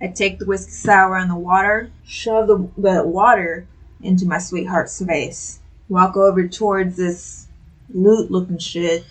[0.00, 3.66] I take the whiskey sour and the water, shove the, the water
[4.00, 7.48] into my sweetheart's face, walk over towards this
[7.92, 9.04] lute looking shit,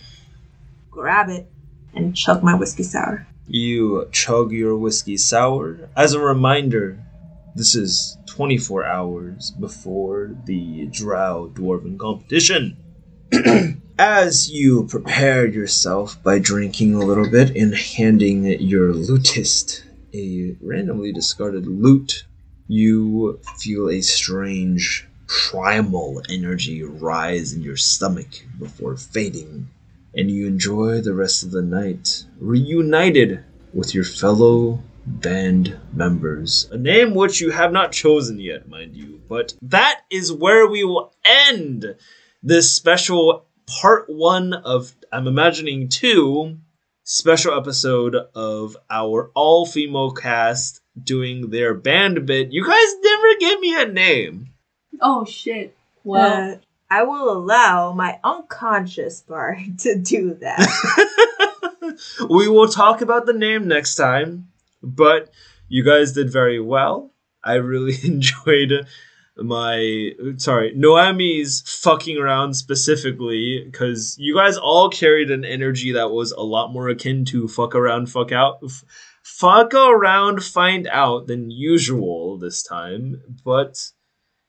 [0.89, 1.49] grab it,
[1.93, 3.27] and chug my whiskey sour.
[3.47, 5.89] You chug your whiskey sour.
[5.95, 6.99] As a reminder,
[7.55, 12.77] this is 24 hours before the Drow Dwarven competition.
[13.97, 19.81] As you prepare yourself by drinking a little bit and handing your lutist
[20.13, 22.25] a randomly discarded lute,
[22.67, 29.67] you feel a strange primal energy rise in your stomach before fading
[30.13, 36.67] and you enjoy the rest of the night, reunited with your fellow band members.
[36.71, 39.21] A name which you have not chosen yet, mind you.
[39.27, 41.95] But that is where we will end
[42.43, 43.45] this special
[43.81, 46.57] part one of, I'm imagining two,
[47.03, 52.51] special episode of our all female cast doing their band bit.
[52.51, 54.49] You guys never gave me a name.
[55.01, 55.75] Oh shit.
[56.03, 56.55] Well, Uh,
[56.89, 60.67] I will allow my unconscious part to do that.
[62.29, 64.47] we will talk about the name next time,
[64.95, 65.29] but
[65.67, 67.11] you guys did very well.
[67.43, 68.87] I really enjoyed
[69.39, 76.31] my sorry Noemi's fucking around specifically because you guys all carried an energy that was
[76.31, 78.83] a lot more akin to fuck around, fuck out, f-
[79.21, 83.21] fuck around, find out than usual this time.
[83.43, 83.91] But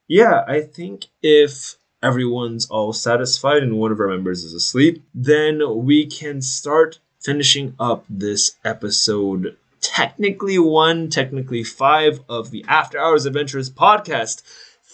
[0.06, 5.60] yeah, I think if everyone's all satisfied and one of our members is asleep, then
[5.84, 9.56] we can start finishing up this episode.
[9.80, 14.42] Technically one, technically five of the After Hours Adventures podcast.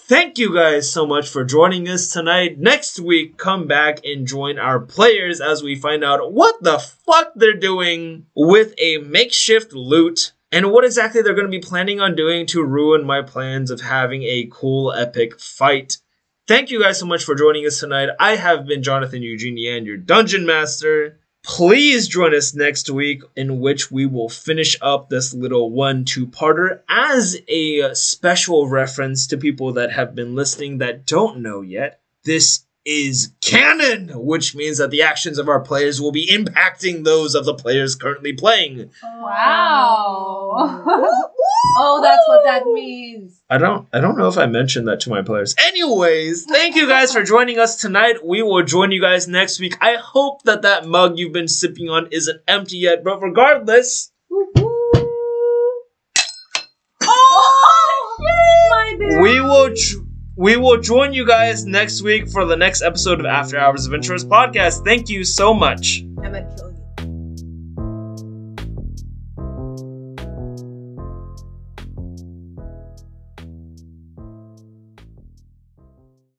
[0.07, 2.59] Thank you guys so much for joining us tonight.
[2.59, 7.33] Next week, come back and join our players as we find out what the fuck
[7.35, 12.15] they're doing with a makeshift lute and what exactly they're going to be planning on
[12.15, 15.97] doing to ruin my plans of having a cool, epic fight.
[16.47, 18.11] Thank you guys so much for joining us tonight.
[18.21, 21.19] I have been Jonathan Eugene Yan, your dungeon master.
[21.45, 26.27] Please join us next week, in which we will finish up this little one two
[26.27, 32.01] parter as a special reference to people that have been listening that don't know yet.
[32.25, 37.35] This is canon, which means that the actions of our players will be impacting those
[37.35, 38.91] of the players currently playing.
[39.03, 40.83] Wow.
[41.79, 43.41] oh, that's what that means.
[43.49, 45.55] I don't I don't know if I mentioned that to my players.
[45.67, 48.25] Anyways, thank you guys for joining us tonight.
[48.25, 49.77] We will join you guys next week.
[49.81, 54.53] I hope that that mug you've been sipping on isn't empty yet, but regardless, oh,
[57.03, 58.17] oh,
[58.71, 59.23] My bear.
[59.23, 59.97] we will j-
[60.37, 64.25] we will join you guys next week for the next episode of After Hours Adventures
[64.25, 64.85] podcast.
[64.85, 66.05] Thank you so much.